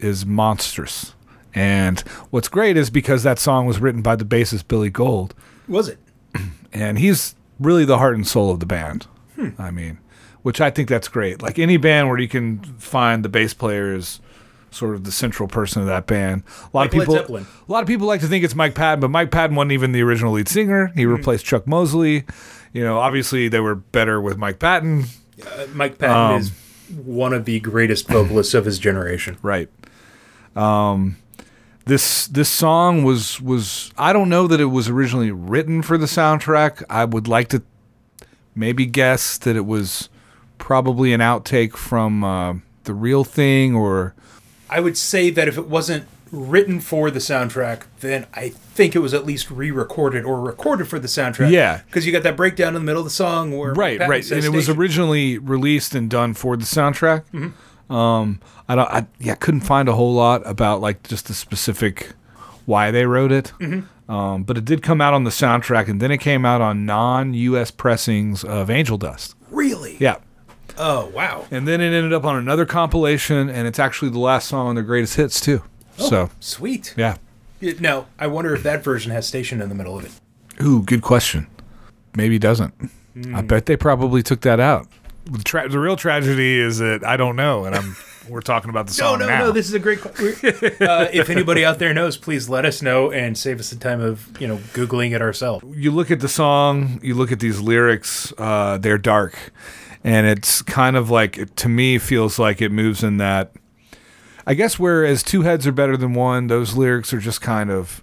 is 0.00 0.24
monstrous. 0.24 1.14
And 1.54 2.00
what's 2.30 2.48
great 2.48 2.78
is 2.78 2.88
because 2.88 3.22
that 3.24 3.38
song 3.38 3.66
was 3.66 3.78
written 3.78 4.00
by 4.00 4.16
the 4.16 4.24
bassist 4.24 4.66
Billy 4.66 4.88
Gould, 4.88 5.34
Was 5.68 5.90
it? 5.90 5.98
and 6.72 6.98
he's 6.98 7.34
really 7.60 7.84
the 7.84 7.98
heart 7.98 8.14
and 8.14 8.26
soul 8.26 8.50
of 8.50 8.60
the 8.60 8.64
band. 8.64 9.06
Hmm. 9.34 9.50
I 9.58 9.70
mean, 9.70 9.98
which 10.40 10.58
I 10.58 10.70
think 10.70 10.88
that's 10.88 11.08
great. 11.08 11.42
Like 11.42 11.58
any 11.58 11.76
band 11.76 12.08
where 12.08 12.18
you 12.18 12.26
can 12.26 12.60
find 12.78 13.22
the 13.22 13.28
bass 13.28 13.52
player 13.52 13.94
is 13.94 14.20
sort 14.70 14.94
of 14.94 15.04
the 15.04 15.12
central 15.12 15.50
person 15.50 15.82
of 15.82 15.88
that 15.88 16.06
band. 16.06 16.42
A 16.42 16.64
lot 16.74 16.90
Like 16.90 16.94
of 16.94 17.00
people, 17.00 17.36
a 17.36 17.46
lot 17.70 17.82
of 17.82 17.86
people 17.86 18.06
like 18.06 18.22
to 18.22 18.28
think 18.28 18.46
it's 18.46 18.54
Mike 18.54 18.74
Patton, 18.74 19.00
but 19.00 19.10
Mike 19.10 19.30
Patton 19.30 19.56
wasn't 19.56 19.72
even 19.72 19.92
the 19.92 20.00
original 20.00 20.32
lead 20.32 20.48
singer. 20.48 20.90
He 20.94 21.02
hmm. 21.02 21.12
replaced 21.12 21.44
Chuck 21.44 21.66
Mosley. 21.66 22.24
You 22.72 22.82
know, 22.82 22.98
obviously 22.98 23.48
they 23.48 23.60
were 23.60 23.74
better 23.74 24.22
with 24.22 24.38
Mike 24.38 24.58
Patton. 24.58 25.04
Uh, 25.44 25.66
Mike 25.74 25.98
Patton 25.98 26.16
Um, 26.36 26.40
is 26.40 26.52
one 27.04 27.32
of 27.32 27.44
the 27.44 27.60
greatest 27.60 28.08
vocalists 28.08 28.54
of 28.54 28.64
his 28.64 28.78
generation. 28.78 29.36
Right. 29.42 29.68
Um, 30.54 31.16
this 31.84 32.26
this 32.28 32.48
song 32.50 33.04
was 33.04 33.40
was 33.40 33.92
I 33.98 34.12
don't 34.12 34.28
know 34.28 34.46
that 34.46 34.60
it 34.60 34.66
was 34.66 34.88
originally 34.88 35.30
written 35.30 35.82
for 35.82 35.98
the 35.98 36.06
soundtrack. 36.06 36.82
I 36.88 37.04
would 37.04 37.28
like 37.28 37.48
to 37.48 37.62
maybe 38.54 38.86
guess 38.86 39.36
that 39.38 39.54
it 39.56 39.66
was 39.66 40.08
probably 40.58 41.12
an 41.12 41.20
outtake 41.20 41.76
from 41.76 42.24
uh, 42.24 42.54
the 42.84 42.94
real 42.94 43.22
thing 43.24 43.74
or 43.74 44.14
I 44.70 44.80
would 44.80 44.96
say 44.96 45.30
that 45.30 45.46
if 45.46 45.58
it 45.58 45.68
wasn't 45.68 46.06
written 46.32 46.80
for 46.80 47.10
the 47.10 47.18
soundtrack, 47.20 47.82
then 48.00 48.26
I 48.34 48.48
think 48.48 48.96
it 48.96 48.98
was 48.98 49.14
at 49.14 49.24
least 49.24 49.50
re-recorded 49.50 50.24
or 50.24 50.40
recorded 50.40 50.88
for 50.88 50.98
the 50.98 51.08
soundtrack. 51.08 51.50
Yeah. 51.50 51.82
because 51.86 52.04
you 52.06 52.12
got 52.12 52.22
that 52.24 52.36
breakdown 52.36 52.68
in 52.68 52.74
the 52.74 52.80
middle 52.80 53.00
of 53.00 53.06
the 53.06 53.10
song 53.10 53.56
where 53.56 53.72
right 53.74 53.98
Patton 53.98 54.10
right 54.10 54.30
and 54.30 54.44
it 54.44 54.50
was 54.50 54.68
originally 54.68 55.38
released 55.38 55.94
and 55.94 56.10
done 56.10 56.34
for 56.34 56.56
the 56.56 56.64
soundtrack. 56.64 57.24
Um, 57.88 58.40
I 58.68 58.74
don't 58.74 58.90
I 58.90 59.06
yeah 59.20 59.36
couldn't 59.36 59.60
find 59.60 59.88
a 59.88 59.92
whole 59.92 60.12
lot 60.14 60.42
about 60.44 60.80
like 60.80 61.04
just 61.04 61.28
the 61.28 61.34
specific 61.34 62.12
why 62.64 62.90
they 62.90 63.06
wrote 63.06 63.30
it. 63.30 63.52
Um, 64.08 64.42
but 64.44 64.56
it 64.58 64.64
did 64.64 64.82
come 64.82 65.00
out 65.00 65.14
on 65.14 65.24
the 65.24 65.30
soundtrack, 65.30 65.88
and 65.88 66.00
then 66.00 66.10
it 66.12 66.18
came 66.18 66.44
out 66.44 66.60
on 66.60 66.86
non-U.S. 66.86 67.70
pressings 67.72 68.44
of 68.44 68.70
Angel 68.70 68.96
Dust. 68.98 69.34
really. 69.50 69.96
Yeah. 70.00 70.16
Oh 70.78 71.06
wow. 71.14 71.46
And 71.50 71.66
then 71.66 71.80
it 71.80 71.92
ended 71.92 72.12
up 72.12 72.24
on 72.24 72.36
another 72.36 72.66
compilation, 72.66 73.48
and 73.48 73.66
it's 73.68 73.78
actually 73.78 74.10
the 74.10 74.18
last 74.18 74.48
song 74.48 74.66
on 74.68 74.74
their 74.74 74.84
greatest 74.84 75.16
hits 75.16 75.40
too. 75.40 75.62
So 75.98 76.30
Sweet. 76.40 76.94
yeah. 76.96 77.16
Now 77.80 78.06
I 78.18 78.26
wonder 78.26 78.54
if 78.54 78.62
that 78.64 78.84
version 78.84 79.12
has 79.12 79.26
station 79.26 79.60
in 79.60 79.68
the 79.68 79.74
middle 79.74 79.98
of 79.98 80.04
it. 80.04 80.12
Ooh, 80.62 80.82
good 80.82 81.02
question. 81.02 81.46
Maybe 82.14 82.36
it 82.36 82.42
doesn't. 82.42 82.74
I 82.80 82.86
Hmm. 83.40 83.46
bet 83.46 83.66
they 83.66 83.76
probably 83.76 84.22
took 84.22 84.42
that 84.42 84.60
out. 84.60 84.86
The, 85.24 85.38
tra- 85.42 85.68
the 85.68 85.78
real 85.78 85.96
tragedy 85.96 86.58
is 86.60 86.78
that 86.78 87.04
I 87.04 87.16
don't 87.16 87.34
know, 87.34 87.64
and 87.64 87.74
I'm 87.74 87.96
we're 88.28 88.40
talking 88.42 88.70
about 88.70 88.86
the 88.88 88.90
No, 89.02 89.10
song 89.10 89.18
no, 89.20 89.26
now. 89.26 89.38
no. 89.46 89.52
This 89.52 89.66
is 89.68 89.74
a 89.74 89.78
great. 89.78 90.00
que- 90.00 90.86
uh, 90.86 91.08
if 91.12 91.30
anybody 91.30 91.64
out 91.64 91.78
there 91.78 91.92
knows, 91.94 92.16
please 92.16 92.48
let 92.48 92.64
us 92.64 92.82
know 92.82 93.10
and 93.10 93.36
save 93.38 93.58
us 93.58 93.70
the 93.70 93.76
time 93.76 94.00
of 94.00 94.28
you 94.40 94.46
know 94.46 94.58
googling 94.74 95.12
it 95.14 95.22
ourselves. 95.22 95.64
you 95.76 95.90
look 95.90 96.10
at 96.10 96.20
the 96.20 96.28
song, 96.28 97.00
you 97.02 97.14
look 97.14 97.32
at 97.32 97.40
these 97.40 97.58
lyrics, 97.60 98.32
uh, 98.38 98.78
they're 98.78 98.98
dark. 98.98 99.34
And 100.04 100.26
it's 100.26 100.62
kind 100.62 100.96
of 100.96 101.10
like, 101.10 101.36
it, 101.38 101.56
to 101.56 101.68
me, 101.68 101.98
feels 101.98 102.38
like 102.38 102.60
it 102.62 102.70
moves 102.70 103.02
in 103.02 103.16
that. 103.16 103.50
I 104.46 104.54
guess 104.54 104.78
whereas 104.78 105.22
two 105.22 105.42
heads 105.42 105.66
are 105.66 105.72
better 105.72 105.96
than 105.96 106.14
one, 106.14 106.46
those 106.46 106.74
lyrics 106.74 107.12
are 107.12 107.18
just 107.18 107.40
kind 107.40 107.70
of. 107.70 108.02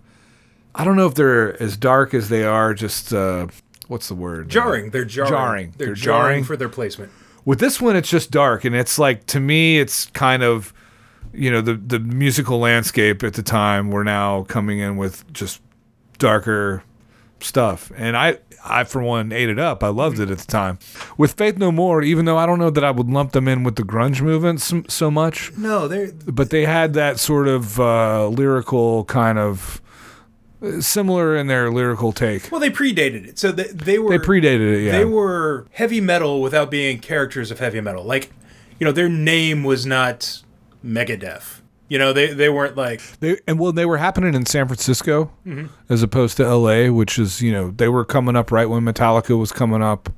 I 0.76 0.84
don't 0.84 0.96
know 0.96 1.06
if 1.08 1.14
they're 1.16 1.62
as 1.62 1.78
dark 1.78 2.14
as 2.14 2.30
they 2.30 2.44
are 2.44 2.74
just. 2.74 3.14
Uh, 3.14 3.48
what's 3.88 4.08
the 4.10 4.16
word? 4.16 4.50
Jarring. 4.50 4.90
They're 4.90 5.06
jarring. 5.06 5.32
Jarring. 5.32 5.74
They're, 5.78 5.88
They're 5.88 5.96
jarring, 5.96 6.24
jarring. 6.26 6.44
for 6.44 6.58
their 6.58 6.70
placement. 6.70 7.12
With 7.46 7.60
this 7.60 7.82
one, 7.82 7.96
it's 7.96 8.10
just 8.10 8.32
dark, 8.32 8.66
and 8.66 8.76
it's 8.76 8.98
like 8.98 9.26
to 9.28 9.40
me, 9.40 9.80
it's 9.80 10.08
kind 10.08 10.44
of, 10.44 10.74
you 11.34 11.52
know, 11.52 11.62
the 11.62 11.76
the 11.76 12.00
musical 12.00 12.60
landscape 12.60 13.24
at 13.24 13.34
the 13.34 13.44
time. 13.44 13.92
We're 13.92 14.04
now 14.04 14.44
coming 14.44 14.80
in 14.80 14.98
with 14.98 15.32
just 15.32 15.62
darker 16.18 16.84
stuff, 17.44 17.92
and 17.96 18.16
I, 18.18 18.38
I 18.66 18.84
for 18.86 19.02
one, 19.02 19.32
ate 19.32 19.50
it 19.50 19.60
up. 19.60 19.84
I 19.84 19.90
loved 19.90 20.20
it 20.20 20.30
at 20.32 20.38
the 20.40 20.46
time. 20.48 20.80
With 21.18 21.34
Faith 21.34 21.58
No 21.58 21.72
More, 21.72 22.02
even 22.02 22.26
though 22.26 22.38
I 22.38 22.46
don't 22.46 22.60
know 22.60 22.70
that 22.70 22.84
I 22.84 22.92
would 22.92 23.10
lump 23.10 23.32
them 23.34 23.48
in 23.48 23.64
with 23.64 23.76
the 23.76 23.84
grunge 23.84 24.22
movement 24.22 24.62
so, 24.62 24.84
so 24.88 25.12
much, 25.12 25.52
No, 25.58 25.88
they're 25.88 26.12
but 26.26 26.50
they 26.50 26.66
had 26.66 26.94
that 26.94 27.20
sort 27.20 27.48
of 27.48 27.80
uh, 27.80 28.28
lyrical 28.28 29.04
kind 29.06 29.38
of 29.38 29.82
uh, 30.62 30.80
similar 30.82 31.36
in 31.36 31.48
their 31.48 31.70
lyrical 31.72 32.12
take. 32.14 32.50
well, 32.52 32.62
they 32.62 32.70
predated 32.70 33.28
it. 33.28 33.38
So 33.40 33.52
they, 33.52 33.64
they 33.66 34.00
were 34.00 34.18
They 34.18 34.24
predated 34.26 34.78
it, 34.78 34.84
yeah. 34.86 34.92
They 34.94 35.06
were 35.06 35.68
heavy 35.72 36.00
metal 36.00 36.42
without 36.42 36.72
being 36.72 37.00
characters 37.00 37.52
of 37.52 37.60
heavy 37.60 37.82
metal. 37.82 38.04
Like, 38.04 38.32
you 38.80 38.86
know, 38.86 38.92
their 38.94 39.10
name 39.10 39.64
was 39.64 39.86
not 39.86 40.42
Megadeth. 40.86 41.60
You 41.94 42.00
know, 42.00 42.12
they 42.12 42.34
they 42.34 42.50
weren't 42.50 42.76
like 42.76 43.02
They 43.20 43.38
and 43.48 43.60
well, 43.60 43.72
they 43.72 43.86
were 43.86 43.98
happening 43.98 44.34
in 44.34 44.48
San 44.48 44.66
Francisco 44.68 45.30
as 45.90 46.02
opposed 46.02 46.38
to 46.38 46.44
L.A., 46.44 46.90
which 46.90 47.20
is 47.20 47.40
you 47.40 47.52
know 47.52 47.70
they 47.70 47.88
were 47.88 48.04
coming 48.04 48.36
up 48.36 48.52
right 48.52 48.68
when 48.68 48.82
Metallica 48.84 49.38
was 49.38 49.52
coming 49.52 49.84
up. 49.84 50.10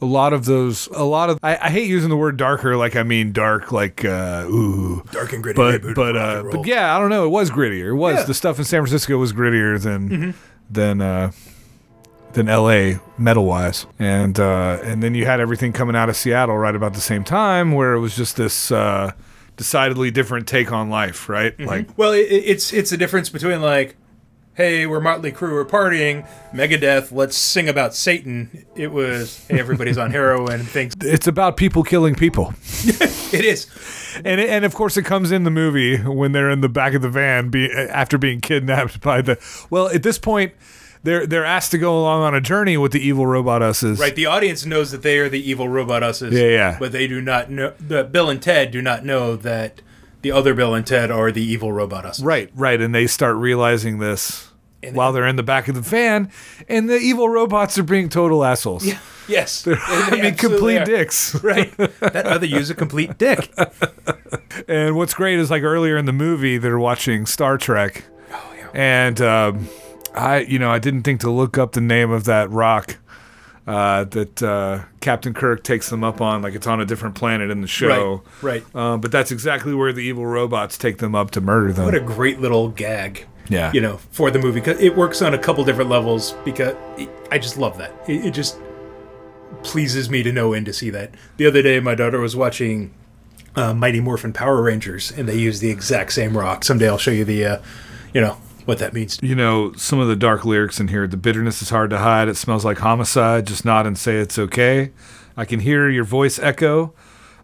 A 0.00 0.04
lot 0.04 0.32
of 0.32 0.44
those, 0.44 0.86
a 0.88 1.02
lot 1.02 1.30
of 1.30 1.38
I, 1.42 1.56
I 1.56 1.70
hate 1.70 1.88
using 1.88 2.08
the 2.10 2.16
word 2.16 2.36
darker, 2.36 2.76
like 2.76 2.94
I 2.94 3.02
mean 3.02 3.32
dark, 3.32 3.72
like 3.72 4.04
uh, 4.04 4.44
ooh, 4.48 5.02
dark 5.10 5.32
and 5.32 5.42
gritty. 5.42 5.56
but 5.56 5.94
but 5.96 6.16
uh, 6.16 6.44
but 6.52 6.66
yeah, 6.66 6.94
I 6.94 7.00
don't 7.00 7.10
know. 7.10 7.24
It 7.24 7.30
was 7.30 7.50
grittier. 7.50 7.88
It 7.88 7.94
was 7.94 8.16
Yeah. 8.18 8.24
the 8.24 8.34
stuff 8.34 8.58
in 8.60 8.64
San 8.64 8.80
Francisco 8.82 9.18
was 9.18 9.32
grittier 9.32 9.80
than 9.82 10.08
Mm-hmm. 10.08 10.30
than 10.70 11.00
uh, 11.00 11.32
than 12.34 12.48
L.A. 12.48 13.00
metal 13.18 13.44
wise, 13.46 13.86
and 13.98 14.38
uh, 14.38 14.78
and 14.84 15.02
then 15.02 15.14
you 15.14 15.24
had 15.26 15.40
everything 15.40 15.72
coming 15.72 15.96
out 15.96 16.08
of 16.08 16.16
Seattle 16.16 16.56
right 16.58 16.74
about 16.76 16.94
the 16.94 17.00
same 17.00 17.24
time, 17.24 17.72
where 17.72 17.94
it 17.94 18.00
was 18.00 18.14
just 18.14 18.36
this 18.36 18.70
uh, 18.72 19.12
decidedly 19.56 20.10
different 20.10 20.46
take 20.46 20.72
on 20.72 20.90
life, 20.90 21.28
right? 21.28 21.56
Mm-hmm. 21.56 21.68
Like 21.68 21.98
Well, 21.98 22.12
it, 22.12 22.26
it's 22.30 22.72
it's 22.72 22.92
a 22.92 22.96
difference 22.96 23.28
between 23.30 23.60
like, 23.62 23.96
hey, 24.54 24.86
we're 24.86 25.00
Motley 25.00 25.32
Crue, 25.32 25.52
we're 25.52 25.64
partying, 25.64 26.26
Megadeth, 26.52 27.12
let's 27.12 27.36
sing 27.36 27.68
about 27.68 27.94
Satan. 27.94 28.66
It 28.76 28.92
was, 28.92 29.44
hey, 29.48 29.58
everybody's 29.58 29.98
on 29.98 30.10
heroin 30.10 30.60
and 30.60 30.68
things. 30.68 30.94
it's 31.00 31.26
about 31.26 31.56
people 31.56 31.82
killing 31.82 32.14
people. 32.14 32.54
It 33.34 33.44
is. 33.44 33.66
And 34.24 34.40
and 34.40 34.64
of 34.64 34.74
course 34.74 34.96
it 34.96 35.02
comes 35.02 35.32
in 35.32 35.42
the 35.42 35.50
movie 35.50 35.96
when 35.96 36.30
they're 36.30 36.50
in 36.50 36.60
the 36.60 36.68
back 36.68 36.94
of 36.94 37.02
the 37.02 37.08
van 37.08 37.48
be, 37.48 37.68
after 37.72 38.16
being 38.16 38.40
kidnapped 38.40 39.00
by 39.00 39.22
the 39.22 39.38
well 39.70 39.88
at 39.88 40.04
this 40.04 40.18
point 40.18 40.52
they're 41.04 41.26
they're 41.26 41.44
asked 41.44 41.70
to 41.70 41.78
go 41.78 41.98
along 41.98 42.22
on 42.22 42.34
a 42.34 42.40
journey 42.40 42.76
with 42.76 42.92
the 42.92 43.00
evil 43.00 43.26
robot 43.26 43.62
us's. 43.62 43.98
Right, 44.00 44.14
the 44.16 44.26
audience 44.26 44.66
knows 44.66 44.90
that 44.90 45.02
they 45.02 45.18
are 45.18 45.28
the 45.28 45.40
evil 45.50 45.68
robot 45.68 46.02
us's. 46.02 46.34
Yeah, 46.34 46.48
yeah. 46.48 46.76
But 46.80 46.92
they 46.92 47.06
do 47.06 47.20
not 47.20 47.50
know. 47.50 47.72
The 47.78 48.02
Bill 48.04 48.28
and 48.28 48.42
Ted 48.42 48.70
do 48.72 48.82
not 48.82 49.04
know 49.04 49.36
that 49.36 49.80
the 50.22 50.32
other 50.32 50.54
Bill 50.54 50.74
and 50.74 50.86
Ted 50.86 51.10
are 51.10 51.30
the 51.30 51.42
evil 51.44 51.72
robot 51.72 52.04
us's. 52.04 52.24
Right, 52.24 52.50
right, 52.54 52.80
and 52.80 52.94
they 52.94 53.06
start 53.06 53.36
realizing 53.36 53.98
this 53.98 54.50
And- 54.82 54.96
while 54.96 55.12
they're 55.12 55.26
in 55.26 55.36
the 55.36 55.42
back 55.42 55.68
of 55.68 55.74
the 55.74 55.80
van, 55.82 56.30
and 56.68 56.88
the 56.88 56.96
evil 56.96 57.28
robots 57.28 57.78
are 57.78 57.82
being 57.84 58.08
total 58.08 58.44
assholes. 58.44 58.86
Yes. 59.28 59.66
I 59.70 60.18
mean, 60.20 60.34
complete 60.34 60.84
dicks. 60.84 61.34
Right. 61.42 61.74
That 61.76 62.26
other 62.26 62.46
use 62.46 62.68
a 62.70 62.74
complete 62.74 63.16
dick. 63.18 63.50
And 64.68 64.96
what's 64.96 65.14
great 65.14 65.38
is 65.38 65.50
like 65.50 65.62
earlier 65.62 65.96
in 65.96 66.04
the 66.06 66.12
movie, 66.12 66.58
they're 66.58 66.78
watching 66.78 67.26
Star 67.26 67.58
Trek, 67.58 68.04
Oh 68.30 68.52
yeah. 68.56 68.68
and 68.74 69.20
um, 69.20 69.68
I, 70.14 70.40
you 70.40 70.58
know, 70.58 70.70
I 70.70 70.78
didn't 70.78 71.02
think 71.02 71.20
to 71.20 71.30
look 71.30 71.58
up 71.58 71.72
the 71.72 71.80
name 71.80 72.10
of 72.10 72.24
that 72.24 72.50
rock 72.50 72.98
uh, 73.66 74.04
that 74.04 74.42
uh, 74.42 74.84
Captain 75.00 75.34
Kirk 75.34 75.64
takes 75.64 75.90
them 75.90 76.04
up 76.04 76.20
on, 76.20 76.42
like 76.42 76.54
it's 76.54 76.66
on 76.66 76.80
a 76.80 76.84
different 76.84 77.14
planet 77.14 77.50
in 77.50 77.60
the 77.60 77.66
show. 77.66 78.22
Right. 78.42 78.62
Right. 78.62 78.76
Um, 78.76 79.00
but 79.00 79.10
that's 79.10 79.30
exactly 79.30 79.74
where 79.74 79.92
the 79.92 80.00
evil 80.00 80.26
robots 80.26 80.78
take 80.78 80.98
them 80.98 81.14
up 81.14 81.30
to 81.32 81.40
murder 81.40 81.72
them. 81.72 81.84
What 81.84 81.94
a 81.94 82.00
great 82.00 82.40
little 82.40 82.68
gag. 82.68 83.26
Yeah. 83.48 83.72
You 83.72 83.80
know, 83.80 83.98
for 84.10 84.30
the 84.30 84.38
movie 84.38 84.60
because 84.60 84.80
it 84.80 84.96
works 84.96 85.20
on 85.20 85.34
a 85.34 85.38
couple 85.38 85.64
different 85.64 85.90
levels. 85.90 86.32
Because 86.44 86.74
it, 86.96 87.10
I 87.30 87.38
just 87.38 87.58
love 87.58 87.76
that. 87.78 87.92
It, 88.08 88.26
it 88.26 88.30
just 88.30 88.58
pleases 89.62 90.08
me 90.08 90.22
to 90.22 90.32
no 90.32 90.52
end 90.52 90.66
to 90.66 90.72
see 90.72 90.90
that. 90.90 91.14
The 91.36 91.46
other 91.46 91.62
day, 91.62 91.80
my 91.80 91.94
daughter 91.94 92.20
was 92.20 92.34
watching 92.34 92.94
uh, 93.56 93.74
Mighty 93.74 94.00
Morphin 94.00 94.32
Power 94.32 94.62
Rangers, 94.62 95.10
and 95.10 95.28
they 95.28 95.36
use 95.36 95.60
the 95.60 95.70
exact 95.70 96.12
same 96.12 96.36
rock. 96.36 96.64
Someday 96.64 96.88
I'll 96.88 96.98
show 96.98 97.10
you 97.10 97.24
the, 97.24 97.44
uh, 97.44 97.62
you 98.12 98.20
know, 98.20 98.36
what 98.64 98.78
that 98.78 98.92
means. 98.94 99.18
you 99.22 99.34
know, 99.34 99.72
some 99.74 99.98
of 99.98 100.08
the 100.08 100.16
dark 100.16 100.44
lyrics 100.44 100.80
in 100.80 100.88
here. 100.88 101.06
The 101.06 101.16
bitterness 101.16 101.60
is 101.62 101.70
hard 101.70 101.90
to 101.90 101.98
hide. 101.98 102.28
It 102.28 102.36
smells 102.36 102.64
like 102.64 102.78
homicide. 102.78 103.46
Just 103.46 103.64
nod 103.64 103.86
and 103.86 103.96
say 103.98 104.16
it's 104.16 104.38
okay. 104.38 104.92
I 105.36 105.44
can 105.44 105.60
hear 105.60 105.88
your 105.88 106.04
voice 106.04 106.38
echo. 106.38 106.94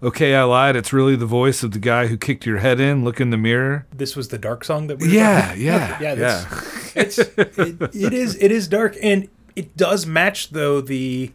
Okay, 0.02 0.35
I 0.35 0.44
lied. 0.44 0.76
It's 0.76 0.92
really 0.94 1.14
the 1.16 1.26
voice 1.26 1.62
of 1.62 1.72
the 1.72 1.78
guy 1.78 2.06
who 2.06 2.16
kicked 2.16 2.46
your 2.46 2.59
head 2.59 2.80
in. 2.80 3.04
Look 3.04 3.20
in 3.20 3.28
the 3.30 3.37
mirror. 3.37 3.87
This 3.94 4.16
was 4.16 4.28
the 4.28 4.38
dark 4.38 4.64
song 4.64 4.87
that 4.87 4.98
we. 4.98 5.09
Yeah, 5.14 5.52
yeah, 5.54 5.98
yeah. 6.02 6.14
yeah. 6.14 6.61
It's 6.94 7.18
it, 7.18 7.37
it 7.59 8.12
is 8.14 8.37
it 8.40 8.50
is 8.50 8.66
dark, 8.66 8.96
and 9.02 9.28
it 9.56 9.76
does 9.76 10.06
match 10.06 10.50
though 10.50 10.80
the 10.80 11.33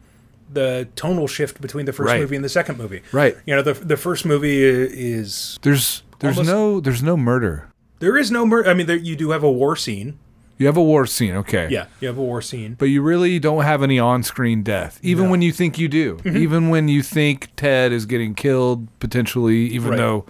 the 0.52 0.88
tonal 0.96 1.28
shift 1.28 1.62
between 1.62 1.86
the 1.86 1.94
first 1.94 2.08
Right. 2.08 2.22
movie 2.22 2.36
and 2.36 2.44
the 2.46 2.50
second 2.50 2.78
movie. 2.80 3.02
Right. 3.12 3.36
You 3.46 3.56
know, 3.56 3.62
the 3.62 3.74
the 3.74 3.98
first 3.98 4.26
movie 4.26 4.64
is 4.64 5.60
There's 5.62 6.02
there's 6.20 6.38
Almost- 6.40 6.52
no 6.52 6.80
there's 6.80 7.04
no 7.04 7.16
murder. 7.18 7.70
There 8.00 8.18
is 8.18 8.32
no 8.32 8.46
murder. 8.46 8.70
I 8.70 8.74
mean, 8.74 8.88
there, 8.88 8.96
you 8.98 9.16
do 9.16 9.32
have 9.32 9.44
a 9.44 9.52
war 9.52 9.76
scene. 9.76 10.20
You 10.58 10.68
have 10.68 10.78
a 10.78 10.84
war 10.84 11.06
scene, 11.06 11.36
okay. 11.36 11.68
Yeah, 11.70 11.88
you 12.00 12.08
have 12.08 12.18
a 12.18 12.22
war 12.24 12.42
scene. 12.42 12.76
But 12.80 12.86
you 12.86 13.02
really 13.02 13.40
don't 13.40 13.64
have 13.64 13.84
any 13.84 14.00
on 14.00 14.24
screen 14.24 14.64
death, 14.64 15.00
even 15.04 15.26
No. 15.26 15.32
when 15.32 15.42
you 15.42 15.52
think 15.52 15.78
you 15.78 15.90
do. 15.90 16.16
Mm-hmm. 16.18 16.38
Even 16.38 16.70
when 16.70 16.88
you 16.88 17.04
think 17.04 17.50
Ted 17.58 17.92
is 17.92 18.06
getting 18.06 18.36
killed, 18.36 18.88
potentially, 19.00 19.66
even 19.68 19.90
Right. 19.92 19.98
though, 19.98 20.26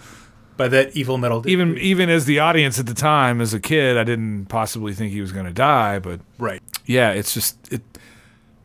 By 0.58 0.67
that 0.69 0.95
evil 0.97 1.19
metal. 1.19 1.47
even 1.47 1.78
even 1.78 2.10
as 2.10 2.25
the 2.25 2.39
audience 2.39 2.80
at 2.80 2.88
the 2.88 2.95
time, 2.95 3.39
as 3.39 3.54
a 3.54 3.60
kid, 3.60 3.97
I 3.97 4.04
didn't 4.04 4.45
possibly 4.47 4.93
think 4.93 5.12
he 5.12 5.21
was 5.21 5.32
going 5.32 5.45
to 5.45 5.54
die. 5.54 5.99
But 5.99 6.21
right. 6.39 6.62
yeah, 6.88 7.12
it's 7.12 7.34
just 7.34 7.58
it. 7.71 7.84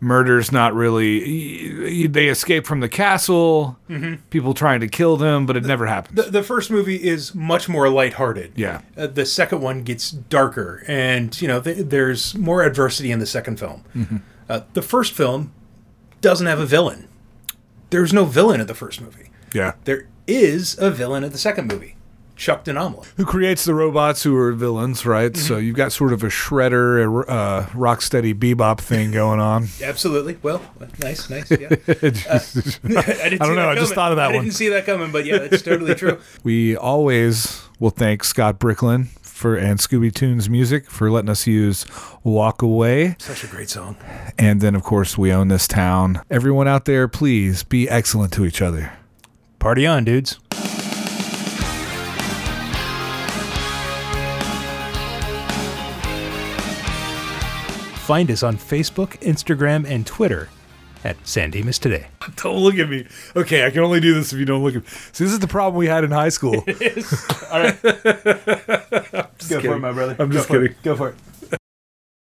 Murder's 0.00 0.50
not 0.50 0.74
really. 0.74 2.06
They 2.06 2.28
escape 2.28 2.66
from 2.66 2.80
the 2.80 2.88
castle. 2.88 3.78
People 4.30 4.54
trying 4.54 4.80
to 4.80 4.88
kill 4.88 5.16
them, 5.18 5.44
but 5.46 5.56
it 5.56 5.64
never 5.64 5.86
happens. 5.86 6.16
The, 6.24 6.30
the 6.30 6.42
first 6.42 6.70
movie 6.70 6.96
is 6.96 7.34
much 7.34 7.68
more 7.68 7.88
lighthearted. 7.90 8.52
Yeah. 8.56 8.80
Uh, 8.96 9.06
the 9.08 9.26
second 9.26 9.60
one 9.60 9.82
gets 9.82 10.10
darker, 10.10 10.82
and 10.88 11.38
you 11.42 11.46
know 11.48 11.60
th- 11.60 11.86
there's 11.88 12.34
more 12.36 12.62
adversity 12.62 13.10
in 13.12 13.18
the 13.18 13.26
second 13.26 13.58
film. 13.58 13.84
Mm-hmm. 13.94 14.16
Uh, 14.48 14.60
the 14.72 14.82
first 14.82 15.12
film 15.12 15.52
doesn't 16.22 16.46
have 16.46 16.58
a 16.60 16.66
villain. 16.66 17.06
There's 17.90 18.12
no 18.12 18.24
villain 18.24 18.60
in 18.60 18.66
the 18.66 18.74
first 18.74 19.00
movie. 19.00 19.30
yeah. 19.52 19.72
There 19.84 20.08
is 20.26 20.78
a 20.78 20.90
villain 20.90 21.24
in 21.24 21.32
the 21.32 21.38
second 21.38 21.66
movie, 21.66 21.96
Chuck 22.40 22.64
De 22.64 22.72
Nomolos. 22.72 23.06
who 23.18 23.26
creates 23.26 23.66
the 23.66 23.74
robots 23.74 24.22
who 24.22 24.34
are 24.34 24.52
villains, 24.52 25.04
right? 25.04 25.36
So 25.36 25.58
you've 25.58 25.76
got 25.76 25.92
sort 25.92 26.14
of 26.14 26.22
a 26.22 26.28
shredder, 26.28 27.04
a 27.26 27.30
uh, 27.30 27.66
rocksteady 27.66 28.32
bebop 28.32 28.80
thing 28.80 29.10
going 29.10 29.40
on. 29.40 29.68
Absolutely. 29.82 30.38
Well, 30.42 30.62
nice, 31.02 31.28
nice. 31.28 31.50
Yeah. 31.50 31.68
Uh, 32.30 32.38
I, 32.96 33.28
I 33.32 33.46
don't 33.46 33.56
know, 33.56 33.68
I 33.68 33.74
just 33.74 33.92
thought 33.94 34.12
of 34.12 34.16
that 34.16 34.30
I 34.30 34.34
one. 34.36 34.44
didn't 34.44 34.54
see 34.56 34.68
that 34.70 34.86
coming, 34.86 35.12
but 35.12 35.26
yeah, 35.26 35.38
that's 35.38 35.62
totally 35.62 35.94
true. 35.94 36.18
We 36.42 36.76
always 36.76 37.62
will 37.78 37.90
thank 37.90 38.24
Scott 38.24 38.58
Bricklin 38.58 39.08
for 39.22 39.56
and 39.56 39.78
Scooby 39.78 40.12
Tunes 40.14 40.48
music 40.48 40.90
for 40.90 41.10
letting 41.10 41.28
us 41.30 41.46
use 41.46 41.84
"Walk 42.24 42.62
Away," 42.62 43.16
Such 43.18 43.44
a 43.44 43.48
great 43.48 43.68
song. 43.68 43.96
and 44.38 44.60
then 44.62 44.74
of 44.74 44.82
course 44.82 45.18
we 45.18 45.30
own 45.32 45.48
this 45.48 45.68
town. 45.68 46.22
Everyone 46.30 46.66
out 46.68 46.84
there, 46.86 47.06
please 47.08 47.64
be 47.64 47.88
excellent 47.88 48.32
to 48.34 48.44
each 48.46 48.62
other. 48.62 48.92
Party 49.58 49.86
on, 49.86 50.04
dudes. 50.04 50.38
Find 58.10 58.28
us 58.32 58.42
on 58.42 58.56
Facebook, 58.56 59.10
Instagram, 59.20 59.88
and 59.88 60.04
Twitter 60.04 60.48
at 61.04 61.16
San 61.24 61.52
Dimas 61.52 61.78
Today. 61.78 62.08
Don't 62.42 62.56
look 62.56 62.74
at 62.74 62.88
me. 62.88 63.06
Okay, 63.36 63.64
I 63.64 63.70
can 63.70 63.82
only 63.84 64.00
do 64.00 64.14
this 64.14 64.32
if 64.32 64.38
you 64.40 64.44
don't 64.44 64.64
look 64.64 64.74
at 64.74 64.82
me. 64.82 64.88
See, 65.12 65.22
this 65.22 65.32
is 65.32 65.38
the 65.38 65.46
problem 65.46 65.78
we 65.78 65.86
had 65.86 66.02
in 66.02 66.10
high 66.10 66.30
school. 66.30 66.56
All 67.52 67.60
right. 67.60 67.80
Go 67.82 69.60
for 69.60 69.76
it, 69.76 69.78
my 69.78 69.92
brother. 69.92 70.16
I'm 70.18 70.28
Go 70.28 70.38
just 70.38 70.48
for 70.48 70.56
it. 70.56 70.70
kidding. 70.70 70.76
Go 70.82 70.96
for 70.96 71.10
it. 71.10 71.14